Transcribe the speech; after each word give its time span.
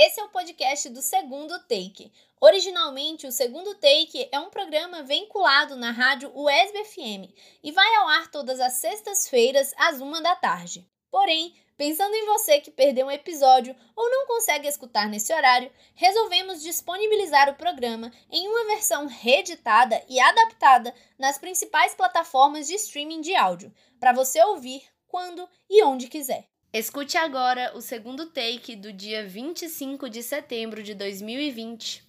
Esse 0.00 0.20
é 0.20 0.24
o 0.24 0.28
podcast 0.28 0.88
do 0.90 1.02
Segundo 1.02 1.58
Take. 1.62 2.12
Originalmente, 2.40 3.26
o 3.26 3.32
Segundo 3.32 3.74
Take 3.74 4.28
é 4.30 4.38
um 4.38 4.48
programa 4.48 5.02
vinculado 5.02 5.74
na 5.74 5.90
rádio 5.90 6.30
USB 6.36 6.84
FM 6.84 7.34
e 7.64 7.72
vai 7.72 7.96
ao 7.96 8.06
ar 8.06 8.30
todas 8.30 8.60
as 8.60 8.74
sextas-feiras 8.74 9.74
às 9.76 10.00
uma 10.00 10.20
da 10.20 10.36
tarde. 10.36 10.88
Porém, 11.10 11.52
pensando 11.76 12.14
em 12.14 12.26
você 12.26 12.60
que 12.60 12.70
perdeu 12.70 13.08
um 13.08 13.10
episódio 13.10 13.74
ou 13.96 14.08
não 14.08 14.28
consegue 14.28 14.68
escutar 14.68 15.08
nesse 15.08 15.34
horário, 15.34 15.68
resolvemos 15.96 16.62
disponibilizar 16.62 17.50
o 17.50 17.56
programa 17.56 18.12
em 18.30 18.46
uma 18.46 18.66
versão 18.66 19.08
reeditada 19.08 20.00
e 20.08 20.20
adaptada 20.20 20.94
nas 21.18 21.38
principais 21.38 21.96
plataformas 21.96 22.68
de 22.68 22.74
streaming 22.74 23.20
de 23.20 23.34
áudio, 23.34 23.74
para 23.98 24.12
você 24.12 24.40
ouvir 24.44 24.80
quando 25.08 25.48
e 25.68 25.82
onde 25.82 26.06
quiser. 26.06 26.46
Escute 26.70 27.16
agora 27.16 27.72
o 27.74 27.80
segundo 27.80 28.26
take 28.26 28.76
do 28.76 28.92
dia 28.92 29.26
25 29.26 30.10
de 30.10 30.22
setembro 30.22 30.82
de 30.82 30.94
2020. 30.94 32.04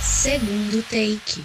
Segundo 0.00 0.82
take. 0.84 1.44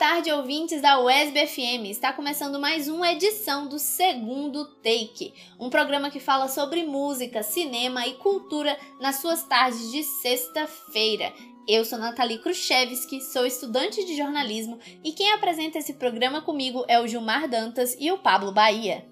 Tarde, 0.00 0.32
ouvintes 0.32 0.80
da 0.80 0.98
UESB 0.98 1.46
FM. 1.46 1.90
Está 1.90 2.10
começando 2.10 2.58
mais 2.58 2.88
uma 2.88 3.12
edição 3.12 3.68
do 3.68 3.78
Segundo 3.78 4.64
Take, 4.76 5.34
um 5.58 5.68
programa 5.68 6.08
que 6.08 6.18
fala 6.18 6.48
sobre 6.48 6.84
música, 6.84 7.42
cinema 7.42 8.06
e 8.06 8.14
cultura 8.14 8.74
nas 8.98 9.16
suas 9.16 9.42
tardes 9.42 9.92
de 9.92 10.02
sexta-feira. 10.02 11.30
Eu 11.68 11.84
sou 11.84 11.98
Nathalie 11.98 12.38
Khrushchevski, 12.38 13.20
sou 13.20 13.44
estudante 13.44 14.02
de 14.06 14.16
jornalismo 14.16 14.78
e 15.04 15.12
quem 15.12 15.34
apresenta 15.34 15.76
esse 15.76 15.92
programa 15.92 16.40
comigo 16.40 16.82
é 16.88 16.98
o 16.98 17.06
Gilmar 17.06 17.46
Dantas 17.46 17.94
e 18.00 18.10
o 18.10 18.16
Pablo 18.16 18.52
Bahia. 18.52 19.04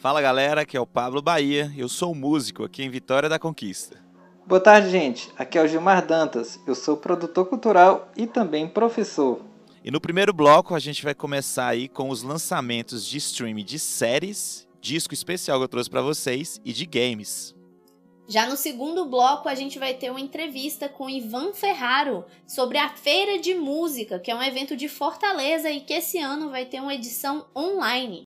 Fala 0.00 0.22
galera, 0.22 0.62
aqui 0.62 0.78
é 0.78 0.80
o 0.80 0.86
Pablo 0.86 1.20
Bahia, 1.20 1.70
eu 1.76 1.90
sou 1.90 2.14
músico 2.14 2.64
aqui 2.64 2.82
em 2.82 2.88
Vitória 2.88 3.28
da 3.28 3.38
Conquista. 3.38 3.98
Boa 4.46 4.62
tarde, 4.62 4.88
gente. 4.88 5.30
Aqui 5.36 5.58
é 5.58 5.62
o 5.62 5.68
Gilmar 5.68 6.06
Dantas. 6.06 6.58
Eu 6.66 6.74
sou 6.74 6.96
produtor 6.96 7.44
cultural 7.44 8.08
e 8.16 8.26
também 8.26 8.66
professor. 8.66 9.42
E 9.86 9.90
no 9.92 10.00
primeiro 10.00 10.32
bloco 10.32 10.74
a 10.74 10.80
gente 10.80 11.04
vai 11.04 11.14
começar 11.14 11.68
aí 11.68 11.86
com 11.86 12.10
os 12.10 12.24
lançamentos 12.24 13.06
de 13.06 13.18
streaming 13.18 13.64
de 13.64 13.78
séries, 13.78 14.66
disco 14.80 15.14
especial 15.14 15.58
que 15.60 15.64
eu 15.64 15.68
trouxe 15.68 15.88
para 15.88 16.02
vocês 16.02 16.60
e 16.64 16.72
de 16.72 16.84
games. 16.84 17.54
Já 18.26 18.48
no 18.48 18.56
segundo 18.56 19.04
bloco 19.04 19.48
a 19.48 19.54
gente 19.54 19.78
vai 19.78 19.94
ter 19.94 20.10
uma 20.10 20.20
entrevista 20.20 20.88
com 20.88 21.08
Ivan 21.08 21.52
Ferraro 21.52 22.24
sobre 22.48 22.78
a 22.78 22.88
Feira 22.88 23.38
de 23.38 23.54
Música, 23.54 24.18
que 24.18 24.28
é 24.28 24.34
um 24.34 24.42
evento 24.42 24.76
de 24.76 24.88
Fortaleza 24.88 25.70
e 25.70 25.80
que 25.80 25.92
esse 25.92 26.18
ano 26.18 26.50
vai 26.50 26.66
ter 26.66 26.80
uma 26.80 26.92
edição 26.92 27.46
online. 27.56 28.24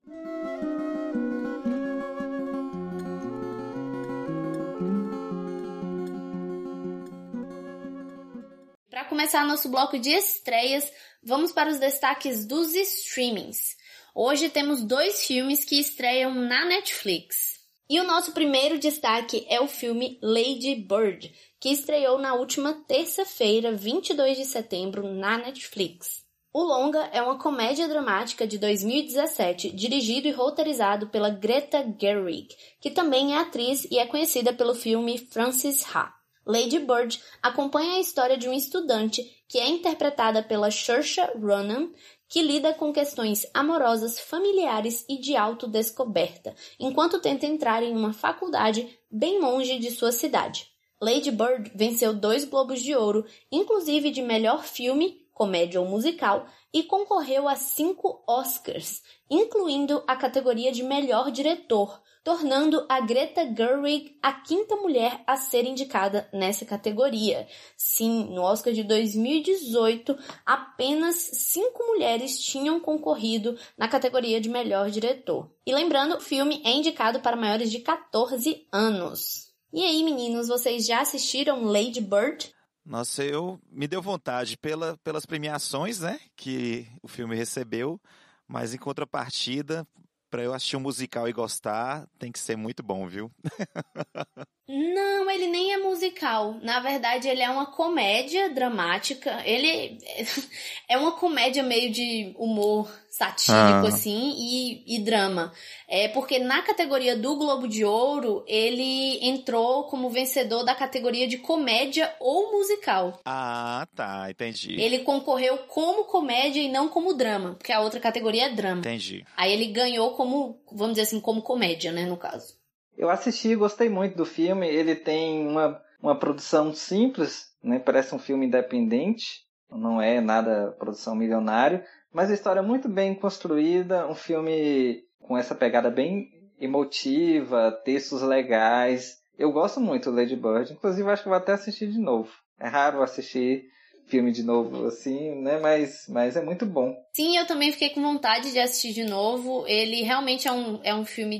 Começar 9.10 9.44
nosso 9.44 9.68
bloco 9.68 9.98
de 9.98 10.08
estreias, 10.08 10.88
vamos 11.20 11.50
para 11.50 11.68
os 11.68 11.80
destaques 11.80 12.46
dos 12.46 12.72
streamings. 12.76 13.76
Hoje 14.14 14.48
temos 14.48 14.84
dois 14.84 15.26
filmes 15.26 15.64
que 15.64 15.80
estreiam 15.80 16.32
na 16.32 16.64
Netflix. 16.64 17.58
E 17.88 17.98
o 17.98 18.04
nosso 18.04 18.30
primeiro 18.30 18.78
destaque 18.78 19.44
é 19.48 19.60
o 19.60 19.66
filme 19.66 20.16
Lady 20.22 20.76
Bird, 20.76 21.34
que 21.58 21.70
estreou 21.70 22.20
na 22.20 22.34
última 22.34 22.72
terça-feira, 22.86 23.72
22 23.72 24.38
de 24.38 24.44
setembro, 24.44 25.12
na 25.12 25.38
Netflix. 25.38 26.24
O 26.52 26.62
longa 26.62 27.00
é 27.12 27.20
uma 27.20 27.36
comédia 27.36 27.88
dramática 27.88 28.46
de 28.46 28.58
2017, 28.58 29.70
dirigido 29.70 30.28
e 30.28 30.32
roteirizado 30.32 31.08
pela 31.08 31.30
Greta 31.30 31.84
Gerwig, 32.00 32.54
que 32.80 32.92
também 32.92 33.34
é 33.34 33.38
atriz 33.38 33.84
e 33.90 33.98
é 33.98 34.06
conhecida 34.06 34.52
pelo 34.52 34.74
filme 34.74 35.18
Frances 35.18 35.84
Ha. 35.92 36.19
Lady 36.50 36.80
Bird 36.80 37.22
acompanha 37.40 37.94
a 37.94 38.00
história 38.00 38.36
de 38.36 38.48
um 38.48 38.52
estudante 38.52 39.22
que 39.48 39.58
é 39.58 39.68
interpretada 39.68 40.42
pela 40.42 40.70
Saoirse 40.70 41.20
Ronan, 41.40 41.90
que 42.28 42.42
lida 42.42 42.74
com 42.74 42.92
questões 42.92 43.46
amorosas, 43.54 44.18
familiares 44.18 45.04
e 45.08 45.18
de 45.18 45.36
autodescoberta, 45.36 46.54
enquanto 46.78 47.20
tenta 47.20 47.46
entrar 47.46 47.84
em 47.84 47.96
uma 47.96 48.12
faculdade 48.12 48.98
bem 49.08 49.40
longe 49.40 49.78
de 49.78 49.92
sua 49.92 50.10
cidade. 50.10 50.68
Lady 51.00 51.30
Bird 51.30 51.70
venceu 51.74 52.12
dois 52.12 52.44
Globos 52.44 52.82
de 52.82 52.94
Ouro, 52.96 53.24
inclusive 53.50 54.10
de 54.10 54.20
melhor 54.20 54.64
filme, 54.64 55.24
comédia 55.32 55.80
ou 55.80 55.86
musical, 55.86 56.46
e 56.74 56.82
concorreu 56.82 57.48
a 57.48 57.54
cinco 57.54 58.22
Oscars, 58.28 59.02
incluindo 59.30 60.02
a 60.06 60.16
categoria 60.16 60.72
de 60.72 60.82
melhor 60.82 61.30
diretor, 61.30 62.00
tornando 62.22 62.84
a 62.88 63.00
Greta 63.00 63.42
Gerwig 63.54 64.18
a 64.22 64.32
quinta 64.32 64.76
mulher 64.76 65.22
a 65.26 65.36
ser 65.36 65.64
indicada 65.64 66.28
nessa 66.32 66.64
categoria. 66.64 67.46
Sim, 67.76 68.26
no 68.32 68.42
Oscar 68.42 68.72
de 68.72 68.82
2018, 68.82 70.16
apenas 70.44 71.16
cinco 71.16 71.84
mulheres 71.86 72.38
tinham 72.38 72.78
concorrido 72.80 73.58
na 73.76 73.88
categoria 73.88 74.40
de 74.40 74.48
melhor 74.48 74.90
diretor. 74.90 75.50
E 75.66 75.72
lembrando, 75.72 76.16
o 76.16 76.20
filme 76.20 76.62
é 76.64 76.70
indicado 76.70 77.20
para 77.20 77.36
maiores 77.36 77.70
de 77.70 77.80
14 77.80 78.66
anos. 78.72 79.50
E 79.72 79.84
aí, 79.84 80.02
meninos, 80.02 80.48
vocês 80.48 80.84
já 80.84 81.00
assistiram 81.00 81.64
Lady 81.64 82.00
Bird? 82.00 82.52
Nossa, 82.84 83.22
eu 83.22 83.60
me 83.70 83.86
deu 83.86 84.02
vontade 84.02 84.58
pela, 84.58 84.96
pelas 85.04 85.24
premiações, 85.24 86.00
né, 86.00 86.18
que 86.34 86.88
o 87.02 87.06
filme 87.06 87.36
recebeu, 87.36 88.00
mas 88.48 88.74
em 88.74 88.78
contrapartida, 88.78 89.86
para 90.30 90.42
eu 90.42 90.54
assistir 90.54 90.76
um 90.76 90.80
musical 90.80 91.28
e 91.28 91.32
gostar, 91.32 92.06
tem 92.18 92.30
que 92.30 92.38
ser 92.38 92.56
muito 92.56 92.82
bom, 92.82 93.06
viu? 93.06 93.30
Não, 94.72 95.28
ele 95.28 95.48
nem 95.48 95.72
é 95.72 95.78
musical. 95.78 96.54
Na 96.62 96.78
verdade, 96.78 97.28
ele 97.28 97.42
é 97.42 97.50
uma 97.50 97.66
comédia 97.66 98.48
dramática. 98.50 99.42
Ele 99.44 99.98
é 100.88 100.96
uma 100.96 101.10
comédia 101.12 101.60
meio 101.60 101.90
de 101.90 102.32
humor 102.38 102.88
satírico, 103.10 103.52
ah. 103.52 103.88
assim, 103.88 104.32
e, 104.38 104.96
e 104.96 105.00
drama. 105.00 105.52
É 105.88 106.06
porque 106.06 106.38
na 106.38 106.62
categoria 106.62 107.16
do 107.16 107.34
Globo 107.34 107.66
de 107.66 107.84
Ouro, 107.84 108.44
ele 108.46 109.18
entrou 109.26 109.88
como 109.88 110.08
vencedor 110.08 110.62
da 110.62 110.72
categoria 110.72 111.26
de 111.26 111.38
comédia 111.38 112.14
ou 112.20 112.52
musical. 112.52 113.18
Ah, 113.24 113.88
tá, 113.96 114.30
entendi. 114.30 114.80
Ele 114.80 115.00
concorreu 115.00 115.58
como 115.66 116.04
comédia 116.04 116.60
e 116.60 116.70
não 116.70 116.88
como 116.88 117.12
drama, 117.12 117.54
porque 117.54 117.72
a 117.72 117.80
outra 117.80 117.98
categoria 117.98 118.46
é 118.46 118.50
drama. 118.50 118.78
Entendi. 118.78 119.24
Aí 119.36 119.52
ele 119.52 119.66
ganhou 119.66 120.12
como, 120.12 120.60
vamos 120.70 120.92
dizer 120.92 121.02
assim, 121.02 121.18
como 121.18 121.42
comédia, 121.42 121.90
né, 121.90 122.06
no 122.06 122.16
caso. 122.16 122.59
Eu 123.00 123.08
assisti, 123.08 123.56
gostei 123.56 123.88
muito 123.88 124.14
do 124.14 124.26
filme. 124.26 124.68
Ele 124.68 124.94
tem 124.94 125.48
uma, 125.48 125.80
uma 126.02 126.14
produção 126.14 126.74
simples, 126.74 127.50
né? 127.64 127.78
Parece 127.78 128.14
um 128.14 128.18
filme 128.18 128.44
independente. 128.44 129.46
Não 129.70 130.02
é 130.02 130.20
nada 130.20 130.76
produção 130.78 131.14
milionário, 131.14 131.82
mas 132.12 132.30
a 132.30 132.34
história 132.34 132.60
é 132.60 132.62
muito 132.62 132.90
bem 132.90 133.14
construída, 133.14 134.06
um 134.06 134.14
filme 134.14 135.02
com 135.18 135.38
essa 135.38 135.54
pegada 135.54 135.90
bem 135.90 136.28
emotiva, 136.60 137.72
textos 137.86 138.20
legais. 138.20 139.16
Eu 139.38 139.50
gosto 139.50 139.80
muito 139.80 140.10
do 140.10 140.16
Lady 140.16 140.36
Bird, 140.36 140.70
inclusive 140.70 141.08
acho 141.08 141.22
que 141.22 141.28
vou 141.30 141.38
até 141.38 141.52
assistir 141.52 141.86
de 141.90 141.98
novo. 141.98 142.30
É 142.58 142.68
raro 142.68 143.02
assistir 143.02 143.64
filme 144.10 144.32
de 144.32 144.42
novo, 144.42 144.86
assim, 144.86 145.34
né? 145.36 145.58
Mas, 145.58 146.06
mas 146.08 146.36
é 146.36 146.42
muito 146.42 146.66
bom. 146.66 146.94
Sim, 147.14 147.36
eu 147.38 147.46
também 147.46 147.72
fiquei 147.72 147.90
com 147.90 148.02
vontade 148.02 148.52
de 148.52 148.58
assistir 148.58 148.92
de 148.92 149.04
novo. 149.04 149.64
Ele 149.66 150.02
realmente 150.02 150.48
é 150.48 150.52
um, 150.52 150.80
é 150.82 150.94
um 150.94 151.04
filme 151.04 151.36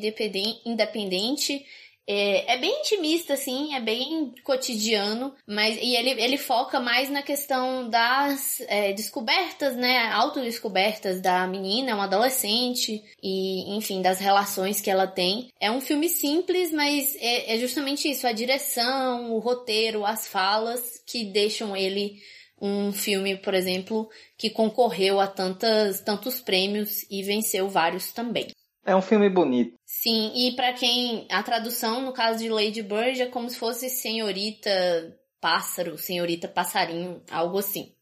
independente. 0.65 1.65
É, 2.13 2.55
é, 2.55 2.59
bem 2.59 2.81
intimista, 2.81 3.35
assim, 3.35 3.73
é 3.73 3.81
bem 3.81 4.35
cotidiano, 4.43 5.33
mas 5.47 5.79
e 5.81 5.95
ele, 5.95 6.21
ele 6.21 6.37
foca 6.37 6.81
mais 6.81 7.09
na 7.09 7.23
questão 7.23 7.89
das 7.89 8.61
é, 8.63 8.93
descobertas, 8.93 9.77
né, 9.77 10.11
autodescobertas 10.13 11.21
da 11.21 11.47
menina, 11.47 11.95
uma 11.95 12.07
adolescente, 12.07 13.01
e 13.23 13.77
enfim, 13.77 14.03
das 14.03 14.19
relações 14.19 14.81
que 14.81 14.91
ela 14.91 15.07
tem. 15.07 15.53
É 15.61 15.71
um 15.71 15.81
filme 15.81 16.09
simples, 16.09 16.73
mas 16.73 17.15
é, 17.21 17.55
é 17.55 17.59
justamente 17.59 18.11
isso, 18.11 18.27
a 18.27 18.33
direção, 18.33 19.33
o 19.33 19.39
roteiro, 19.39 20.05
as 20.05 20.27
falas 20.27 21.01
que 21.07 21.25
deixam 21.25 21.77
ele 21.77 22.17
um 22.61 22.93
filme, 22.93 23.37
por 23.37 23.55
exemplo, 23.55 24.09
que 24.37 24.51
concorreu 24.51 25.21
a 25.21 25.27
tantas, 25.27 26.01
tantos 26.01 26.41
prêmios 26.41 27.05
e 27.11 27.23
venceu 27.23 27.69
vários 27.69 28.13
também. 28.13 28.49
É 28.85 28.95
um 28.97 29.03
filme 29.03 29.29
bonito. 29.29 29.75
Sim, 29.85 30.33
e 30.35 30.53
para 30.53 30.73
quem 30.73 31.27
a 31.31 31.43
tradução 31.43 32.03
no 32.03 32.13
caso 32.13 32.39
de 32.39 32.49
Lady 32.49 32.83
Bird 32.83 33.23
é 33.23 33.27
como 33.27 33.49
se 33.49 33.57
fosse 33.57 33.89
senhorita 33.91 35.17
pássaro, 35.41 35.99
senhorita 35.99 36.49
passarinho, 36.49 37.23
algo 37.31 37.59
assim. 37.59 37.95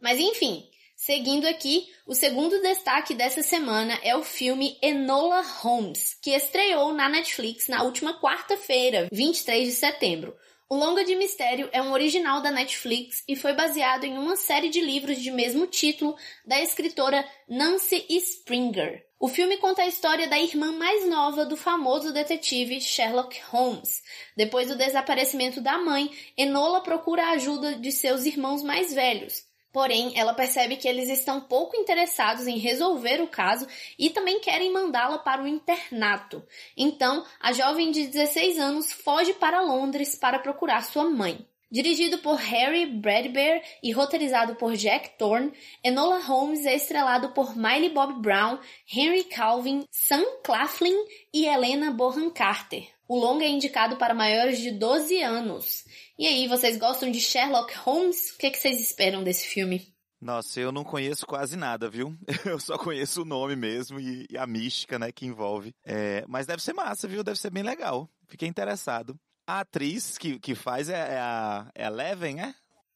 Mas 0.00 0.18
enfim, 0.18 0.64
seguindo 0.96 1.46
aqui, 1.46 1.86
o 2.06 2.14
segundo 2.14 2.60
destaque 2.60 3.14
dessa 3.14 3.42
semana 3.42 3.98
é 4.02 4.16
o 4.16 4.22
filme 4.22 4.76
Enola 4.82 5.42
Holmes, 5.60 6.14
que 6.20 6.30
estreou 6.30 6.92
na 6.92 7.08
Netflix 7.08 7.68
na 7.68 7.82
última 7.82 8.20
quarta-feira, 8.20 9.08
23 9.12 9.68
de 9.68 9.74
setembro. 9.74 10.36
O 10.74 10.76
Longa 10.76 11.04
de 11.04 11.14
Mistério 11.14 11.68
é 11.70 11.80
um 11.80 11.92
original 11.92 12.42
da 12.42 12.50
Netflix 12.50 13.22
e 13.28 13.36
foi 13.36 13.52
baseado 13.52 14.02
em 14.02 14.18
uma 14.18 14.34
série 14.34 14.68
de 14.68 14.80
livros 14.80 15.22
de 15.22 15.30
mesmo 15.30 15.68
título 15.68 16.16
da 16.44 16.60
escritora 16.60 17.24
Nancy 17.48 18.04
Springer. 18.10 19.06
O 19.20 19.28
filme 19.28 19.56
conta 19.58 19.82
a 19.82 19.86
história 19.86 20.26
da 20.26 20.36
irmã 20.36 20.72
mais 20.72 21.08
nova 21.08 21.46
do 21.46 21.56
famoso 21.56 22.12
detetive 22.12 22.80
Sherlock 22.80 23.40
Holmes. 23.52 24.02
Depois 24.36 24.66
do 24.66 24.74
desaparecimento 24.74 25.60
da 25.60 25.78
mãe, 25.78 26.10
Enola 26.36 26.80
procura 26.80 27.22
a 27.22 27.34
ajuda 27.34 27.76
de 27.76 27.92
seus 27.92 28.24
irmãos 28.24 28.60
mais 28.60 28.92
velhos. 28.92 29.44
Porém, 29.74 30.12
ela 30.14 30.32
percebe 30.32 30.76
que 30.76 30.86
eles 30.86 31.08
estão 31.08 31.40
pouco 31.40 31.76
interessados 31.76 32.46
em 32.46 32.58
resolver 32.58 33.20
o 33.20 33.26
caso 33.26 33.66
e 33.98 34.08
também 34.08 34.38
querem 34.38 34.72
mandá-la 34.72 35.18
para 35.18 35.42
o 35.42 35.48
internato. 35.48 36.46
Então, 36.76 37.26
a 37.40 37.52
jovem 37.52 37.90
de 37.90 38.06
16 38.06 38.56
anos 38.60 38.92
foge 38.92 39.34
para 39.34 39.60
Londres 39.60 40.14
para 40.14 40.38
procurar 40.38 40.84
sua 40.84 41.10
mãe. 41.10 41.44
Dirigido 41.74 42.18
por 42.18 42.36
Harry 42.36 42.86
Bradbury 42.86 43.60
e 43.82 43.90
roteirizado 43.90 44.54
por 44.54 44.76
Jack 44.76 45.18
Thorne, 45.18 45.52
Enola 45.82 46.20
Holmes 46.20 46.64
é 46.64 46.76
estrelado 46.76 47.30
por 47.30 47.56
Miley 47.56 47.90
Bob 47.90 48.22
Brown, 48.22 48.60
Henry 48.86 49.24
Calvin, 49.24 49.84
Sam 49.90 50.22
Claflin 50.44 50.94
e 51.34 51.46
Helena 51.46 51.90
Bonham 51.90 52.30
Carter. 52.30 52.86
O 53.08 53.18
longa 53.18 53.44
é 53.44 53.48
indicado 53.48 53.96
para 53.96 54.14
maiores 54.14 54.60
de 54.60 54.70
12 54.70 55.20
anos. 55.20 55.84
E 56.16 56.28
aí, 56.28 56.46
vocês 56.46 56.78
gostam 56.78 57.10
de 57.10 57.18
Sherlock 57.18 57.74
Holmes? 57.78 58.30
O 58.30 58.38
que, 58.38 58.46
é 58.46 58.50
que 58.50 58.58
vocês 58.58 58.80
esperam 58.80 59.24
desse 59.24 59.48
filme? 59.48 59.92
Nossa, 60.20 60.60
eu 60.60 60.70
não 60.70 60.84
conheço 60.84 61.26
quase 61.26 61.56
nada, 61.56 61.90
viu? 61.90 62.16
Eu 62.46 62.60
só 62.60 62.78
conheço 62.78 63.22
o 63.22 63.26
nome 63.26 63.56
mesmo 63.56 63.98
e, 63.98 64.28
a 64.38 64.46
mística, 64.46 64.96
né, 64.96 65.10
que 65.10 65.26
envolve. 65.26 65.74
É, 65.84 66.24
mas 66.28 66.46
deve 66.46 66.62
ser 66.62 66.72
massa, 66.72 67.08
viu? 67.08 67.24
Deve 67.24 67.38
ser 67.38 67.50
bem 67.50 67.64
legal. 67.64 68.08
Fiquei 68.28 68.48
interessado. 68.48 69.18
A 69.46 69.60
atriz 69.60 70.16
que, 70.16 70.38
que 70.38 70.54
faz 70.54 70.88
é, 70.88 70.94
é 70.94 71.18
a 71.18 71.66
é 71.74 71.86
Eleven, 71.86 72.40
é? 72.40 72.54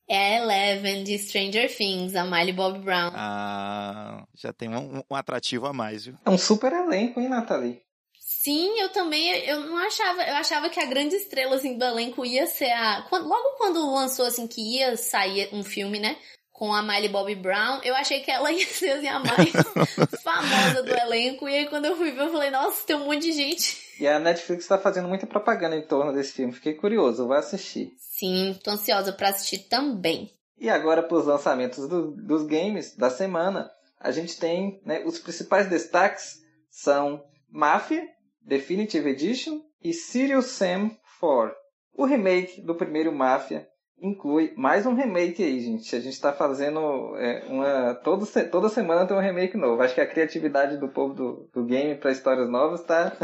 É 0.08 0.16
a 0.16 0.42
Eleven 0.42 1.04
de 1.04 1.18
Stranger 1.18 1.74
Things, 1.74 2.16
a 2.16 2.24
Miley 2.24 2.54
Bob 2.54 2.78
Brown. 2.78 3.12
Ah, 3.14 4.26
já 4.34 4.52
tem 4.54 4.74
um, 4.74 5.02
um 5.10 5.14
atrativo 5.14 5.66
a 5.66 5.72
mais, 5.74 6.06
viu? 6.06 6.16
É 6.24 6.30
um 6.30 6.38
super 6.38 6.72
elenco, 6.72 7.20
hein, 7.20 7.28
Nathalie? 7.28 7.82
Sim, 8.18 8.80
eu 8.80 8.88
também, 8.90 9.28
eu 9.44 9.60
não 9.60 9.76
achava, 9.76 10.22
eu 10.22 10.36
achava 10.36 10.70
que 10.70 10.80
a 10.80 10.86
grande 10.86 11.14
estrela, 11.16 11.56
assim, 11.56 11.76
do 11.76 11.84
elenco 11.84 12.24
ia 12.24 12.46
ser 12.46 12.70
a... 12.70 13.02
Quando, 13.10 13.28
logo 13.28 13.58
quando 13.58 13.92
lançou, 13.92 14.24
assim, 14.24 14.46
que 14.46 14.78
ia 14.78 14.96
sair 14.96 15.50
um 15.52 15.62
filme, 15.62 15.98
né, 15.98 16.16
com 16.50 16.72
a 16.72 16.82
Miley 16.82 17.08
Bobby 17.08 17.34
Brown, 17.34 17.80
eu 17.84 17.94
achei 17.94 18.20
que 18.20 18.30
ela 18.30 18.50
ia 18.52 18.66
ser, 18.66 18.92
assim, 18.92 19.08
a 19.08 19.18
mais 19.18 19.52
famosa 20.24 20.82
do 20.82 20.94
elenco, 20.94 21.46
e 21.46 21.54
aí 21.54 21.66
quando 21.68 21.84
eu 21.84 21.96
fui 21.96 22.10
ver, 22.12 22.22
eu 22.22 22.32
falei, 22.32 22.50
nossa, 22.50 22.86
tem 22.86 22.96
um 22.96 23.04
monte 23.04 23.22
de 23.22 23.32
gente. 23.32 23.87
E 23.98 24.06
a 24.06 24.18
Netflix 24.18 24.66
tá 24.66 24.78
fazendo 24.78 25.08
muita 25.08 25.26
propaganda 25.26 25.76
em 25.76 25.82
torno 25.82 26.12
desse 26.12 26.32
filme. 26.32 26.52
Fiquei 26.52 26.74
curioso, 26.74 27.26
vou 27.26 27.36
assistir. 27.36 27.92
Sim, 27.98 28.58
tô 28.62 28.70
ansiosa 28.70 29.12
para 29.12 29.30
assistir 29.30 29.68
também. 29.68 30.30
E 30.56 30.68
agora 30.68 31.02
para 31.02 31.16
os 31.16 31.26
lançamentos 31.26 31.88
do, 31.88 32.12
dos 32.12 32.44
games 32.46 32.96
da 32.96 33.10
semana, 33.10 33.70
a 33.98 34.10
gente 34.10 34.38
tem 34.38 34.80
né, 34.84 35.02
os 35.04 35.18
principais 35.18 35.68
destaques 35.68 36.40
são 36.70 37.24
Mafia 37.48 38.06
Definitive 38.42 39.10
Edition 39.10 39.60
e 39.82 39.92
Serious 39.92 40.46
Sam 40.46 40.90
4. 41.20 41.54
O 41.94 42.04
remake 42.04 42.60
do 42.60 42.74
primeiro 42.74 43.12
Mafia 43.12 43.68
inclui 44.00 44.52
mais 44.56 44.86
um 44.86 44.94
remake 44.94 45.42
aí, 45.42 45.60
gente. 45.60 45.94
A 45.94 46.00
gente 46.00 46.14
está 46.14 46.32
fazendo 46.32 47.16
é, 47.16 47.44
uma. 47.48 47.94
Todo, 47.94 48.26
toda 48.50 48.68
semana 48.68 49.06
tem 49.06 49.16
um 49.16 49.20
remake 49.20 49.56
novo. 49.56 49.82
Acho 49.82 49.94
que 49.94 50.00
a 50.00 50.06
criatividade 50.06 50.78
do 50.78 50.88
povo 50.88 51.14
do, 51.14 51.50
do 51.52 51.64
game 51.64 51.96
para 51.96 52.12
histórias 52.12 52.48
novas 52.48 52.80
está. 52.80 53.12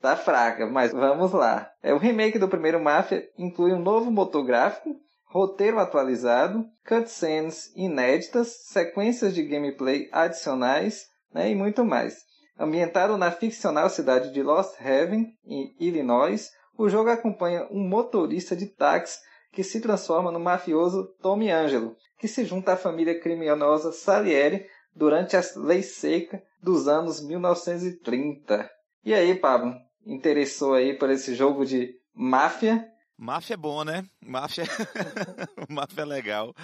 tá 0.00 0.16
fraca, 0.16 0.66
mas 0.66 0.92
vamos 0.92 1.32
lá. 1.32 1.70
É, 1.82 1.92
o 1.92 1.98
remake 1.98 2.38
do 2.38 2.48
primeiro 2.48 2.82
Mafia 2.82 3.22
inclui 3.38 3.72
um 3.72 3.78
novo 3.78 4.10
motor 4.10 4.44
gráfico, 4.44 4.96
roteiro 5.26 5.78
atualizado, 5.78 6.64
cutscenes 6.86 7.70
inéditas, 7.76 8.48
sequências 8.64 9.34
de 9.34 9.42
gameplay 9.42 10.08
adicionais 10.10 11.04
né, 11.34 11.50
e 11.50 11.54
muito 11.54 11.84
mais. 11.84 12.16
Ambientado 12.58 13.16
na 13.16 13.30
ficcional 13.30 13.88
cidade 13.88 14.32
de 14.32 14.42
Lost 14.42 14.74
Haven, 14.80 15.26
em 15.46 15.74
Illinois, 15.78 16.50
o 16.76 16.88
jogo 16.88 17.10
acompanha 17.10 17.66
um 17.70 17.86
motorista 17.86 18.56
de 18.56 18.66
táxi 18.66 19.18
que 19.52 19.62
se 19.62 19.80
transforma 19.80 20.30
no 20.30 20.38
mafioso 20.38 21.14
Tommy 21.20 21.50
Angelo, 21.50 21.96
que 22.18 22.28
se 22.28 22.44
junta 22.44 22.74
à 22.74 22.76
família 22.76 23.18
criminosa 23.18 23.92
Salieri 23.92 24.66
durante 24.94 25.36
a 25.36 25.42
lei 25.56 25.82
seca 25.82 26.42
dos 26.62 26.86
anos 26.86 27.20
1930. 27.20 28.70
E 29.04 29.14
aí, 29.14 29.34
Pablo, 29.34 29.74
interessou 30.06 30.74
aí 30.74 30.96
por 30.96 31.10
esse 31.10 31.34
jogo 31.34 31.64
de 31.64 31.94
máfia? 32.14 32.86
Máfia 33.16 33.54
é 33.54 33.56
bom, 33.56 33.84
né? 33.84 34.04
Máfia, 34.20 34.64
máfia 35.68 36.02
é 36.02 36.04
legal. 36.04 36.54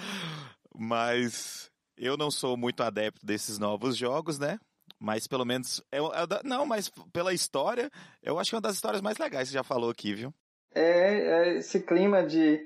Mas 0.75 1.71
eu 1.97 2.15
não 2.15 2.31
sou 2.31 2.55
muito 2.55 2.83
adepto 2.83 3.25
desses 3.25 3.57
novos 3.57 3.97
jogos, 3.97 4.37
né? 4.37 4.59
Mas 4.99 5.27
pelo 5.27 5.45
menos. 5.45 5.81
É, 5.91 5.97
é, 5.97 6.43
não, 6.43 6.65
mas 6.65 6.91
pela 7.11 7.33
história, 7.33 7.91
eu 8.21 8.39
acho 8.39 8.49
que 8.49 8.55
é 8.55 8.57
uma 8.57 8.61
das 8.61 8.75
histórias 8.75 9.01
mais 9.01 9.17
legais 9.17 9.47
que 9.47 9.51
você 9.51 9.57
já 9.57 9.63
falou 9.63 9.89
aqui, 9.89 10.13
viu? 10.13 10.33
É, 10.77 11.17
é 11.17 11.57
esse 11.57 11.79
clima 11.79 12.23
de 12.23 12.59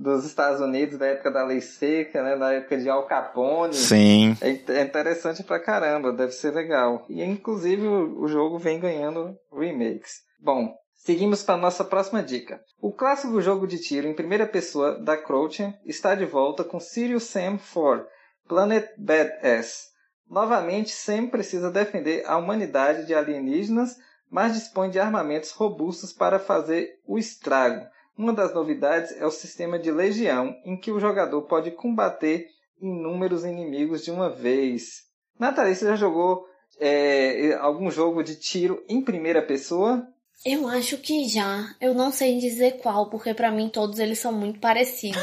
dos 0.00 0.24
Estados 0.24 0.60
Unidos 0.60 0.98
da 0.98 1.06
época 1.06 1.30
da 1.30 1.44
lei 1.44 1.60
seca, 1.60 2.22
né, 2.22 2.36
da 2.36 2.54
época 2.54 2.78
de 2.78 2.88
Al 2.88 3.06
Capone. 3.06 3.74
Sim. 3.74 4.34
É, 4.40 4.48
é 4.48 4.82
interessante 4.82 5.42
pra 5.42 5.60
caramba, 5.60 6.10
deve 6.10 6.32
ser 6.32 6.54
legal. 6.54 7.04
E 7.08 7.22
inclusive 7.22 7.86
o, 7.86 8.26
jogo 8.26 8.58
vem 8.58 8.80
ganhando 8.80 9.36
remakes. 9.52 10.22
Bom, 10.38 10.74
seguimos 10.96 11.42
para 11.42 11.58
nossa 11.58 11.84
próxima 11.84 12.22
dica. 12.22 12.60
O 12.80 12.90
clássico 12.90 13.42
jogo 13.42 13.66
de 13.66 13.78
tiro 13.78 14.08
em 14.08 14.14
primeira 14.14 14.46
pessoa 14.46 14.98
da 14.98 15.18
Crouch 15.18 15.62
está 15.84 16.14
de 16.14 16.24
volta 16.24 16.64
com 16.64 16.80
Sirius 16.80 17.24
Sam 17.24 17.58
4, 17.72 18.06
Planet 18.48 18.88
Badass. 18.96 19.90
Novamente, 20.26 20.92
Sam 20.92 21.26
precisa 21.26 21.70
defender 21.70 22.24
a 22.24 22.38
humanidade 22.38 23.04
de 23.04 23.12
alienígenas, 23.12 23.98
mas 24.30 24.54
dispõe 24.54 24.88
de 24.88 24.98
armamentos 24.98 25.50
robustos 25.50 26.12
para 26.12 26.38
fazer 26.38 27.00
o 27.06 27.18
estrago. 27.18 27.86
Uma 28.16 28.32
das 28.32 28.54
novidades 28.54 29.12
é 29.16 29.26
o 29.26 29.30
sistema 29.30 29.78
de 29.78 29.90
legião, 29.90 30.54
em 30.64 30.76
que 30.78 30.92
o 30.92 31.00
jogador 31.00 31.42
pode 31.42 31.70
combater 31.72 32.46
inúmeros 32.80 33.44
inimigos 33.44 34.04
de 34.04 34.10
uma 34.10 34.30
vez. 34.30 35.04
Nathalie, 35.38 35.74
você 35.74 35.86
já 35.86 35.96
jogou 35.96 36.44
é, 36.78 37.54
algum 37.54 37.90
jogo 37.90 38.22
de 38.22 38.36
tiro 38.36 38.84
em 38.88 39.02
primeira 39.02 39.42
pessoa? 39.42 40.06
Eu 40.44 40.66
acho 40.68 40.96
que 40.96 41.28
já. 41.28 41.74
Eu 41.80 41.92
não 41.92 42.10
sei 42.10 42.38
dizer 42.38 42.78
qual, 42.78 43.10
porque 43.10 43.34
para 43.34 43.50
mim 43.50 43.68
todos 43.68 43.98
eles 43.98 44.18
são 44.18 44.32
muito 44.32 44.58
parecidos. 44.58 45.22